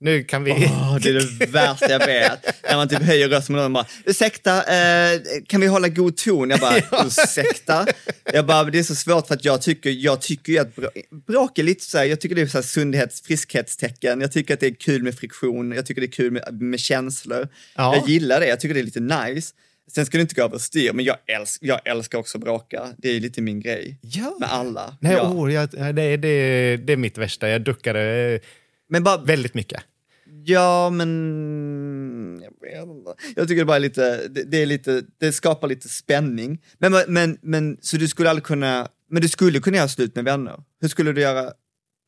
[0.00, 0.50] nu kan vi...
[0.50, 2.62] Åh, det är det värsta jag vet.
[2.68, 6.16] När man typ höjer rösten med någon och bara, ursäkta, eh, kan vi hålla god
[6.16, 6.50] ton?
[6.50, 6.76] Jag bara,
[7.06, 7.86] ursäkta?
[8.32, 10.74] Jag bara, det är så svårt för att jag tycker, jag tycker ju att
[11.26, 14.20] bråk är lite så här, jag tycker det är så här sundhets, friskhetstecken.
[14.20, 16.80] Jag tycker att det är kul med friktion, jag tycker det är kul med, med
[16.80, 17.48] känslor.
[17.74, 17.96] Ja.
[17.96, 19.54] Jag gillar det, jag tycker det är lite nice.
[19.94, 22.88] Sen ska det inte gå överstyr, men jag, älsk, jag älskar också att bråka.
[22.98, 23.98] Det är lite min grej.
[24.00, 24.36] Ja.
[24.40, 24.96] Med alla.
[25.00, 25.30] Nej, ja.
[25.30, 27.48] oh, jag, det, det, det är mitt värsta.
[27.48, 28.40] Jag duckar eh,
[28.88, 29.82] Men bara, väldigt mycket.
[30.44, 32.42] Ja, men...
[32.42, 33.14] Jag, vet inte.
[33.36, 36.62] jag tycker det bara är lite, det, det är lite, det skapar lite spänning.
[36.78, 40.24] Men, men, men, så du skulle aldrig kunna, men du skulle kunna göra slut med
[40.24, 40.62] vänner?
[40.80, 41.52] Hur skulle du göra?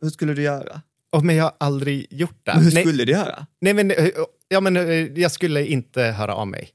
[0.01, 0.83] Hur skulle du göra?
[1.13, 2.55] Oh, men jag har aldrig gjort det.
[2.55, 3.47] Men hur nej, skulle du göra?
[3.61, 4.09] nej, men, eh,
[4.49, 4.85] ja, men eh,
[5.21, 6.71] jag skulle inte höra av mig.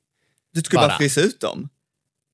[0.54, 0.98] Du skulle bara, Bara.
[0.98, 1.70] frysa ut dem?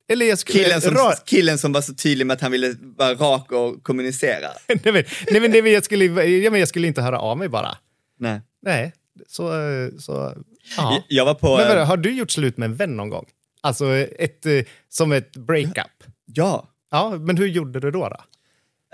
[0.10, 0.64] Eller jag skulle...
[0.64, 3.84] Killen som, ra- killen som var så tydlig med att han ville vara rak och
[3.84, 4.48] kommunicera?
[4.68, 4.94] nej, men,
[5.32, 7.78] nej, men, nej, men jag, skulle, ja, men jag skulle inte höra av mig bara.
[8.20, 8.42] Nej.
[8.62, 8.94] Nej,
[9.28, 9.70] så...
[9.70, 10.34] eh, så
[10.78, 11.04] ja.
[11.08, 11.58] Jag var på...
[11.58, 13.26] Men eh, vadå, har du gjort slut med en vän någon gång?
[13.62, 16.04] Alltså ett, eh, som ett breakup?
[16.26, 16.66] ja.
[16.92, 18.10] Ja, men hur gjorde du då?
[18.10, 18.18] då?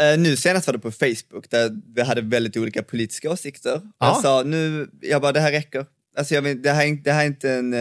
[0.04, 3.82] Eh, nu senast var det på Facebook där vi hade väldigt olika politiska åsikter.
[3.84, 4.08] Ja.
[4.08, 5.86] Jag sa nu, jag bara det här räcker.
[6.18, 7.80] Alltså jag vet, det, här, är inte- det här är inte en, eh,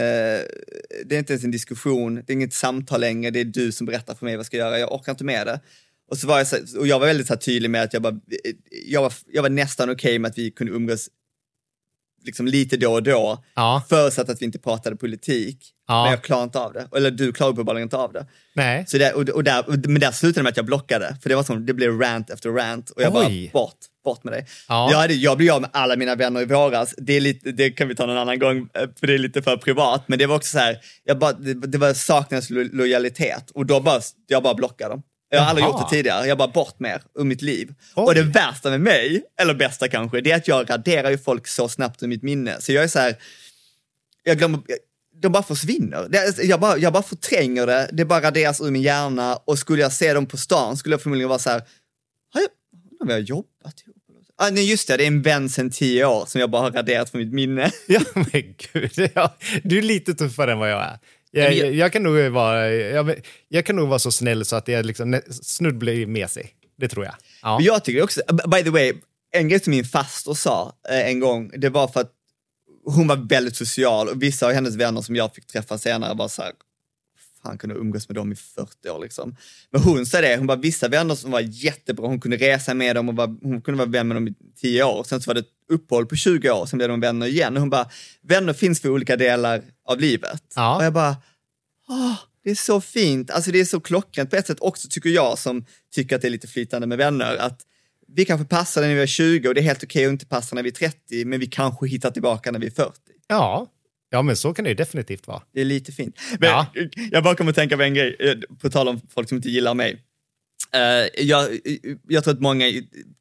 [1.05, 3.85] det är inte ens en diskussion, det är inget samtal längre, det är du som
[3.85, 5.59] berättar för mig vad jag ska göra, jag orkar inte med det.
[6.11, 8.19] Och, så var jag, så, och jag var väldigt så tydlig med att jag, bara,
[8.87, 11.09] jag, var, jag var nästan okej med att vi kunde umgås
[12.25, 13.43] liksom lite då och då.
[13.55, 13.83] Ja.
[13.89, 15.71] Förutsatt att vi inte pratade politik.
[15.87, 16.03] Ja.
[16.03, 16.87] Men jag klarar inte av det.
[16.95, 18.27] Eller du klarar uppenbarligen inte av det.
[18.53, 18.85] Nej.
[18.87, 21.17] Så det, och, och där, men där slutade det med att jag blockade.
[21.21, 22.89] För det var som, det blev rant efter rant.
[22.89, 23.49] Och jag Oj.
[23.53, 24.45] bara, bort, bort med dig.
[24.69, 24.91] Ja.
[24.91, 26.95] Jag, hade, jag blev av med alla mina vänner i våras.
[26.97, 29.41] Det, är lite, det kan vi ta någon annan gång, eh, för det är lite
[29.41, 30.03] för privat.
[30.07, 33.51] Men det var också så här, jag bara, det, det var saknades lo- lojalitet.
[33.51, 35.01] Och då bara, jag bara blockade dem.
[35.29, 36.27] Jag har aldrig gjort det tidigare.
[36.27, 37.73] Jag bara bort med er ur mitt liv.
[37.95, 38.03] Oj.
[38.05, 41.47] Och det värsta med mig, eller bästa kanske, det är att jag raderar ju folk
[41.47, 42.55] så snabbt ur mitt minne.
[42.59, 43.15] Så jag är så här,
[44.23, 44.59] jag glömmer,
[45.21, 46.07] de bara försvinner.
[46.43, 49.93] Jag, bara, jag bara förtränger det, det bara raderas ur min hjärna och skulle jag
[49.93, 51.61] se dem på stan skulle jag förmodligen vara så här,
[52.33, 53.94] har jag, har jobbat ihop?
[54.37, 56.71] Ah, nej just det, det är en vän sedan tio år som jag bara har
[56.71, 57.71] raderat från mitt minne.
[57.87, 59.09] Ja, men gud.
[59.15, 60.99] Ja, du är lite tuffare än vad jag är.
[61.31, 63.13] Jag, jag- jag, kan nog vara, jag,
[63.49, 66.49] jag kan nog vara så snäll så att jag liksom snudd blir mesig.
[66.77, 67.13] Det tror jag.
[67.41, 67.57] Ja.
[67.61, 68.21] Jag tycker också,
[68.51, 68.93] by the way,
[69.31, 72.11] en grej som min faster sa eh, en gång, det var för att
[72.85, 76.27] hon var väldigt social och vissa av hennes vänner som jag fick träffa senare var
[76.27, 76.51] så här,
[77.45, 79.35] fan kunde umgås med dem i 40 år liksom.
[79.71, 82.95] Men hon sa det, hon var vissa vänner som var jättebra, hon kunde resa med
[82.95, 85.03] dem och var, hon kunde vara vän med dem i 10 år.
[85.03, 87.55] Sen så var det ett uppehåll på 20 år, sen blev de vänner igen.
[87.55, 87.89] Och hon bara,
[88.21, 90.43] vänner finns för olika delar av livet.
[90.55, 90.77] Ja.
[90.77, 91.15] Och jag bara,
[91.89, 93.31] åh, det är så fint.
[93.31, 95.65] Alltså det är så klockrent på ett sätt också tycker jag som
[95.95, 97.37] tycker att det är lite flytande med vänner.
[97.37, 97.61] Att
[98.07, 100.55] vi kanske passar när vi är 20 och det är helt okej att inte passa
[100.55, 102.91] när vi är 30, men vi kanske hittar tillbaka när vi är 40.
[103.27, 103.67] Ja.
[104.15, 105.41] Ja, men så kan det ju definitivt vara.
[105.53, 106.19] Det är lite fint.
[106.39, 106.67] Men Ja.
[107.11, 109.49] Jag bara kommer att tänka på en grej, eh, på tal om folk som inte
[109.49, 110.01] gillar mig.
[110.73, 111.59] Eh, jag,
[112.07, 112.65] jag tror att många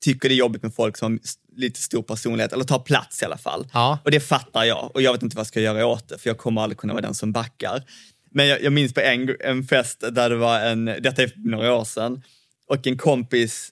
[0.00, 1.20] tycker det är jobbigt med folk som har
[1.60, 3.66] lite stor personlighet, eller tar plats i alla fall.
[3.72, 3.98] Ja.
[4.04, 6.30] Och det fattar jag, och jag vet inte vad jag ska göra åt det, för
[6.30, 7.82] jag kommer aldrig kunna vara den som backar.
[8.30, 11.74] Men jag, jag minns på en, en fest där det var en, detta är några
[11.74, 12.22] år sedan,
[12.66, 13.70] och en kompis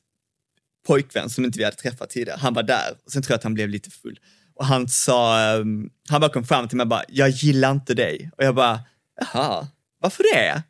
[0.86, 2.90] pojkvän som inte vi hade träffat tidigare, han var där.
[3.04, 4.18] Och sen tror jag att han blev lite full.
[4.62, 7.94] Och han sa, ehm, han bara kom fram till mig och bara, jag gillar inte
[7.94, 8.30] dig.
[8.36, 8.80] Och jag bara,
[9.20, 9.66] jaha,
[10.00, 10.62] varför det?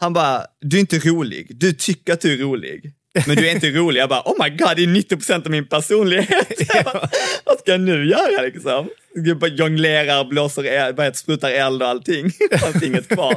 [0.00, 1.56] Han bara, du är inte rolig.
[1.56, 2.92] Du tycker att du är rolig.
[3.26, 4.00] Men du är inte rolig.
[4.00, 6.68] Jag bara, oh my god, det är 90% av min personlighet.
[6.84, 7.08] Bara,
[7.44, 8.88] Vad ska jag nu göra liksom?
[9.14, 12.30] Jag bara jonglerar, blåser, eld, sprutar eld och allting.
[12.50, 13.36] Det fanns inget kvar.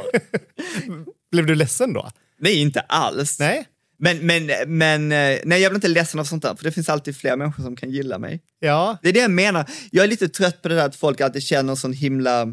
[1.32, 2.10] Blev du ledsen då?
[2.40, 3.38] Nej, inte alls.
[3.38, 3.66] Nej.
[4.04, 6.88] Men, men, men eh, nej, jag blir inte ledsen av sånt där, för det finns
[6.88, 8.40] alltid fler människor som kan gilla mig.
[8.58, 8.98] Ja.
[9.02, 9.70] Det är det jag menar.
[9.90, 12.46] Jag är lite trött på det där att folk alltid känner sån himla,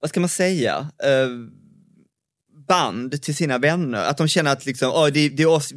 [0.00, 1.28] vad ska man säga, eh,
[2.68, 4.04] band till sina vänner.
[4.04, 5.72] Att de känner att liksom, oh, det, det är oss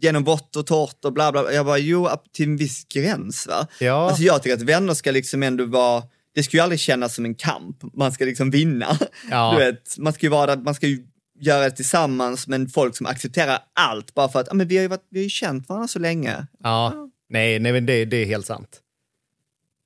[0.00, 1.52] genom vått och torrt och bla bla.
[1.52, 3.66] Jag bara, jo, till en viss gräns va.
[3.80, 4.08] Ja.
[4.08, 6.02] Alltså jag tycker att vänner ska liksom ändå vara,
[6.34, 8.98] det ska ju aldrig kännas som en kamp, man ska liksom vinna.
[9.30, 9.54] Ja.
[9.58, 11.06] Du vet, man ska ju vara där, man ska ju
[11.40, 14.82] göra det tillsammans, men folk som accepterar allt bara för att, ah, men vi har
[14.82, 16.46] ju, varit, vi har ju känt varandra så länge.
[16.58, 17.08] Ja.
[17.28, 18.80] Nej, nej men det, det är helt sant.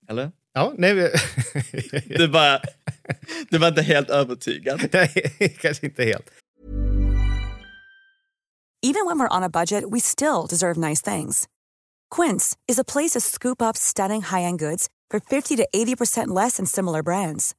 [0.09, 0.31] Eller?
[0.53, 1.11] Ja, nej, men-
[2.19, 2.61] Du bara,
[3.51, 4.89] du var inte helt övertygad.
[4.93, 6.31] nej, kanske inte helt.
[8.83, 11.49] Even when we're on a budget, we still deserve nice things.
[12.17, 16.57] Quince is a place to scoop up stunning high-end goods for 50 to 80% less
[16.57, 17.55] than similar brands.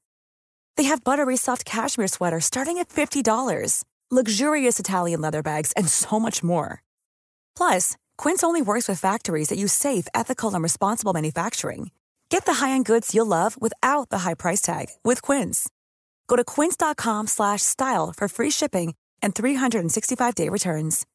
[0.80, 6.20] They have buttery soft cashmere sweaters starting at $50, luxurious Italian leather bags, and so
[6.20, 6.82] much more.
[7.58, 11.92] Plus, Quince only works with factories that use safe, ethical, and responsible manufacturing.
[12.30, 15.70] Get the high-end goods you'll love without the high price tag with Quince.
[16.28, 21.06] Go to quince.com slash style for free shipping and 365-day returns.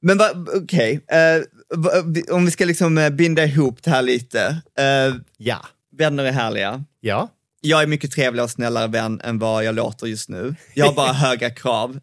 [0.00, 1.42] Men vad- okej, eh,
[1.76, 4.62] va- vi- om vi ska liksom eh, binda ihop det här lite.
[4.78, 5.66] Eh, Ja.
[5.98, 6.84] Vänner är härliga.
[7.00, 7.28] Ja.
[7.60, 10.54] Jag är mycket trevligare och snällare vän än vad jag låter just nu.
[10.74, 12.00] Jag har bara höga krav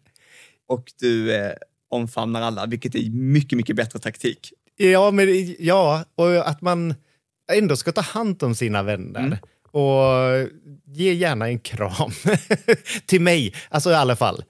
[0.68, 1.52] och du eh,
[1.90, 4.52] omfamnar alla, vilket är mycket, mycket bättre taktik.
[4.76, 6.94] Ja, men, ja, och att man
[7.52, 9.20] ändå ska ta hand om sina vänner.
[9.20, 9.38] Mm.
[9.76, 10.48] Och
[10.96, 12.10] ge gärna en kram.
[13.06, 14.44] Till mig, alltså i alla fall.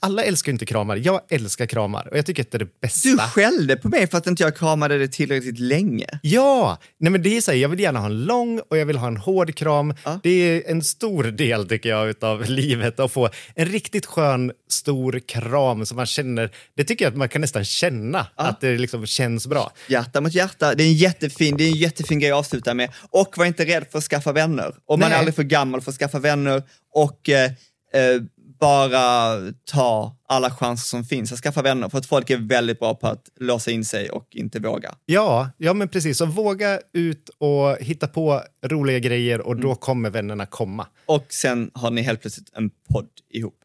[0.00, 0.96] Alla älskar ju inte kramar.
[0.96, 3.08] Jag älskar kramar och jag tycker att det är det bästa.
[3.08, 6.06] Du skällde på mig för att inte jag kramade dig tillräckligt länge.
[6.22, 8.86] Ja, nej men det är så här, jag vill gärna ha en lång och jag
[8.86, 9.94] vill ha en hård kram.
[10.04, 10.20] Ja.
[10.22, 15.20] Det är en stor del tycker jag av livet att få en riktigt skön stor
[15.26, 19.06] kram som man känner, det tycker jag att man kan nästan känna att det liksom
[19.06, 19.72] känns bra.
[19.88, 22.90] Hjärta mot hjärta, det är en jättefin, det är en jättefin grej att avsluta med.
[23.10, 24.69] Och var inte rädd för att skaffa vänner.
[24.84, 25.14] Och man Nej.
[25.14, 26.62] är aldrig för gammal för att skaffa vänner.
[26.94, 27.50] Och eh,
[27.92, 28.22] eh,
[28.60, 31.88] bara ta alla chanser som finns att skaffa vänner.
[31.88, 34.94] För att folk är väldigt bra på att låsa in sig och inte våga.
[35.06, 36.18] Ja, ja men precis.
[36.18, 40.86] Så våga ut och hitta på roliga grejer och då kommer vännerna komma.
[41.06, 43.56] Och sen har ni helt plötsligt en podd ihop.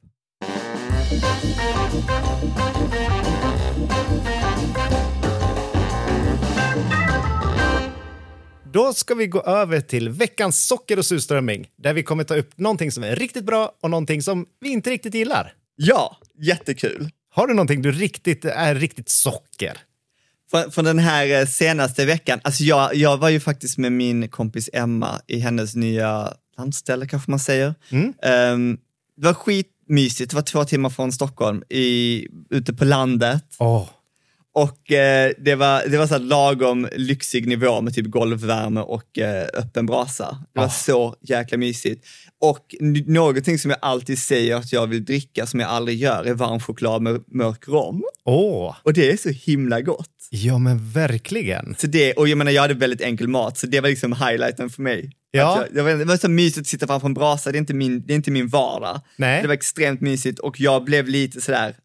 [8.75, 12.57] Då ska vi gå över till veckans socker och surströmming, där vi kommer ta upp
[12.57, 15.53] någonting som är riktigt bra och någonting som vi inte riktigt gillar.
[15.75, 17.09] Ja, jättekul.
[17.29, 19.77] Har du någonting du riktigt är riktigt socker?
[20.51, 24.29] Från, från den här eh, senaste veckan, alltså jag, jag var ju faktiskt med min
[24.29, 27.75] kompis Emma i hennes nya landställe kanske man säger.
[27.89, 28.13] Mm.
[28.21, 28.77] Ehm,
[29.17, 33.43] det var skitmysigt, det var två timmar från Stockholm, i, ute på landet.
[33.59, 33.89] Åh,
[34.55, 39.47] Och eh, det var, det var så lagom lyxig nivå med typ golvvärme och eh,
[39.53, 40.37] öppen brasa.
[40.53, 40.69] Det var Ah.
[40.69, 42.05] så jäkla mysigt.
[42.41, 42.75] Och
[43.05, 46.59] någonting som jag alltid säger att jag vill dricka, som jag aldrig gör, är varm
[46.59, 48.03] choklad med mörk rom.
[48.25, 50.09] åh, Och det är så himla gott.
[50.29, 51.75] ja men verkligen.
[51.77, 54.69] Så det, och jag menar, jag hade väldigt enkel mat, så det var liksom highlighten
[54.69, 55.11] för mig.
[55.31, 55.65] Ja.
[55.75, 57.73] Jag, vet inte, det var så mysigt att sitta framför en brasa, det är inte
[57.73, 59.01] min, det är inte min vardag.
[59.17, 59.41] Nej.
[59.41, 61.75] Det var extremt mysigt och jag blev lite sådär,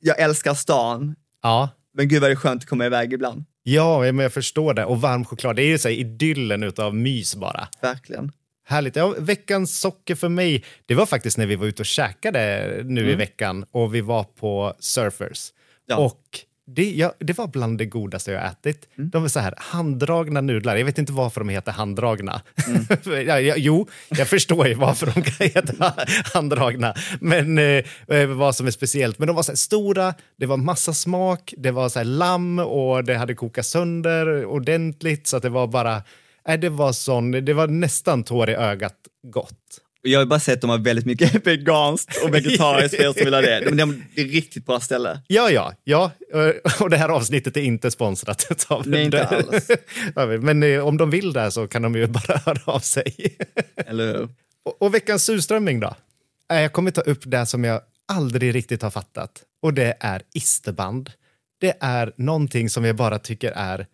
[0.00, 1.68] jag älskar stan, Ja.
[1.94, 3.44] Men gud vad det är skönt att komma iväg ibland.
[3.62, 4.84] Ja, men jag förstår det.
[4.84, 7.68] Och varm choklad, det är ju så här idyllen utav mys bara.
[7.80, 8.32] Verkligen.
[8.66, 8.96] Härligt.
[8.96, 13.10] Ja, veckans socker för mig, det var faktiskt när vi var ute och käkade nu
[13.10, 15.52] i veckan och vi var på Surfers.
[15.86, 15.96] Ja.
[15.96, 16.22] Och
[16.74, 18.88] det, ja, det var bland det godaste jag ätit.
[18.96, 20.76] De var så här handdragna nudlar.
[20.76, 22.42] Jag vet inte varför de heter handdragna.
[23.04, 25.94] ja, ja, jo, jag förstår ju varför de kan heta
[26.34, 26.94] handdragna.
[27.20, 29.18] Men eh, eh, vad som är speciellt.
[29.18, 33.04] Men de var så stora, det var massa smak, det var så här lamm och
[33.04, 36.02] det hade kokat sönder ordentligt så att det var bara
[36.48, 39.80] Nej, det var sån, det var nästan tår i ögat gott.
[40.02, 43.24] Jag har bara sett att de har väldigt mycket veganskt och vegetariskt för er som
[43.24, 43.62] vill ha det.
[43.64, 45.20] Men de, det är ett riktigt bra ställe.
[45.26, 46.10] Ja, ja, ja.
[46.34, 49.68] eh, Och det här avsnittet är inte sponsrat av Nej, inte alls.
[50.40, 53.36] Men eh, om de vill det så kan de ju bara höra av sig.
[53.76, 54.28] Eller hur?
[54.64, 55.94] Och, och veckans surströmming då?
[56.52, 59.42] Eh, Jag kommer ta upp det som jag aldrig riktigt har fattat.
[59.62, 61.10] Och det är isterband.
[61.60, 63.86] Det är någonting som jag bara tycker är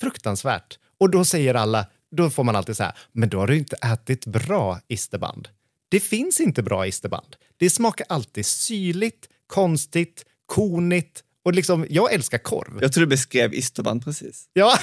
[0.00, 0.78] fruktansvärt.
[1.00, 1.86] Och då säger alla,
[2.16, 5.48] då får man alltid säga, men då har du inte ätit bra isterband.
[5.88, 7.36] Det finns inte bra isterband.
[7.56, 12.78] Det smakar alltid syrligt, konstigt, konigt och liksom, jag älskar korv.
[12.82, 14.48] Jag tror du beskrev isterband precis.
[14.52, 14.78] Ja,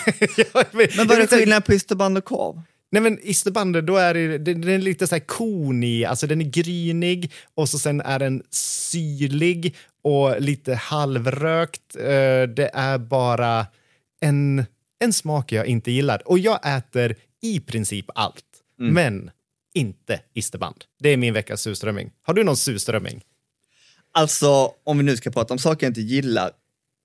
[0.71, 2.61] Men vad är det skillnad på isterband och korv?
[2.91, 6.41] Nej men isterband, då är det, den, den är lite så här konig, alltså den
[6.41, 11.95] är grynig och så sen är den syrlig och lite halvrökt.
[11.95, 12.03] Eh,
[12.55, 13.67] Det är bara
[14.21, 14.65] en,
[15.00, 16.22] en smak jag inte gillar.
[16.28, 18.46] Och jag äter i princip allt,
[18.78, 19.32] men
[19.74, 20.84] inte isterband.
[21.00, 22.12] Det är min veckas surströmming.
[22.22, 23.24] Har du någon surströmming?
[24.12, 26.52] Alltså, om vi nu ska prata om saker jag inte gillar,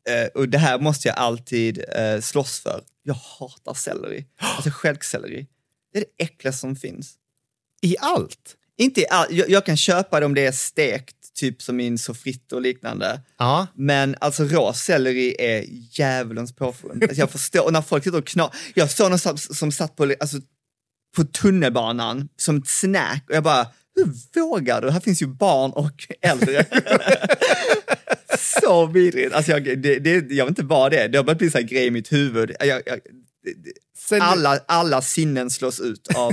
[0.09, 2.82] eh, och det här måste jag alltid eh, slåss för.
[3.03, 4.26] Jag hatar selleri.
[4.36, 5.47] Alltså stjälkselleri.
[5.93, 7.14] Det är det äckligaste som finns.
[7.82, 8.57] I allt?
[8.76, 11.86] Inte i all, jag, jag kan köpa det om det är stekt, typ som i
[11.86, 13.20] en sofrito och liknande.
[13.39, 13.66] Ja.
[13.74, 17.03] Men alltså rå selleri är djävulens påfund.
[17.03, 19.97] Alltså jag förstår, och när folk sitter och knar, jag såg någon som, som satt
[19.97, 20.36] på, alltså,
[21.16, 23.66] på tunnelbanan som ett snack och jag bara,
[23.97, 24.91] hur vågar du?
[24.91, 26.64] Här finns ju barn och äldre.
[28.62, 29.34] så vidrigt.
[29.34, 31.59] Alltså jag, det, det, jag vet inte vad det är, det har börjat bli så
[31.59, 32.53] här grej i mitt huvud.
[32.61, 32.99] Jag, jag,
[34.20, 36.32] alla, alla sinnen slås ut av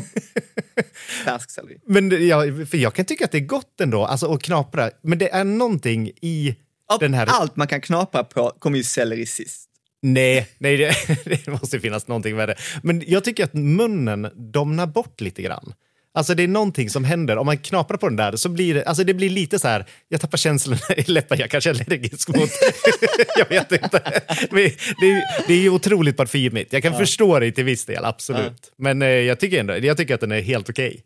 [1.26, 1.78] färskselleri.
[1.88, 4.92] Men det- ja, för jag kan tycka att det är gott ändå, alltså att knapra.
[5.04, 6.56] Men det är någonting i
[6.94, 7.26] Av den här...
[7.28, 9.70] allt man kan knapra på kommer ju selleri sist.
[10.02, 10.96] Nej, nej det,
[11.26, 12.56] det måste finnas någonting värre.
[12.84, 15.74] Men jag tycker att munnen domnar bort lite grann.
[16.16, 17.38] Alltså det är någonting som händer.
[17.38, 19.86] Om man knaprar på den där så blir det, alltså det blir lite så här,
[20.10, 22.50] jag tappar känslorna i läppen, jag kanske är allergisk mot,
[23.38, 24.22] jag vet inte.
[24.52, 26.74] Men Det är, det är ju otroligt parfymigt.
[26.74, 28.72] Jag kan förstå det till viss del, absolut.
[28.78, 31.04] Men eh, jag tycker ändå, jag tycker att den är helt okej.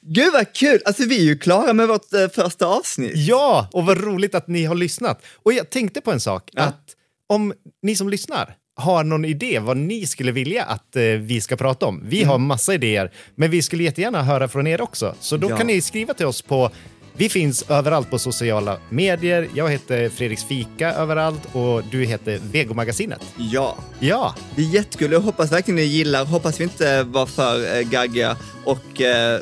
[0.00, 0.80] Gud vad kul!
[0.84, 3.12] Alltså vi är ju klara med vårt eh, första avsnitt.
[3.14, 5.22] Ja, och vad roligt att ni har lyssnat.
[5.42, 9.76] Och jag tänkte på en sak, att om ni som lyssnar har någon idé vad
[9.76, 12.02] ni skulle vilja att eh, vi ska prata om.
[12.04, 15.14] Vi har massa idéer, men vi skulle jättegärna höra från er också.
[15.20, 15.56] Så då Ja.
[15.56, 16.70] kan ni skriva till oss på
[17.16, 19.48] vi finns överallt på sociala medier.
[19.54, 23.20] Jag heter Fredriks Fika överallt och du heter Vegomagasinet.
[23.36, 25.12] Ja, Ja, det är jättekul.
[25.12, 26.24] Jag hoppas verkligen ni gillar.
[26.24, 28.36] Hoppas vi inte var för eh, gaggiga.
[28.64, 29.40] Och eh, eh,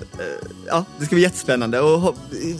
[0.67, 1.81] ja, det ska bli jättespännande.
[1.81, 2.17] Och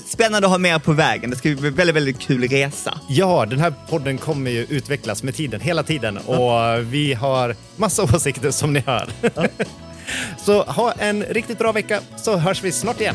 [0.07, 1.31] spännande att ha med er på vägen.
[1.31, 2.99] Det ska bli en väldigt, väldigt kul resa.
[3.09, 6.19] Ja, den här podden kommer ju utvecklas med tiden, hela tiden.
[6.19, 9.09] Och vi har massa åsikter som ni hör.
[10.45, 13.15] så ha en riktigt bra vecka så hörs vi snart igen.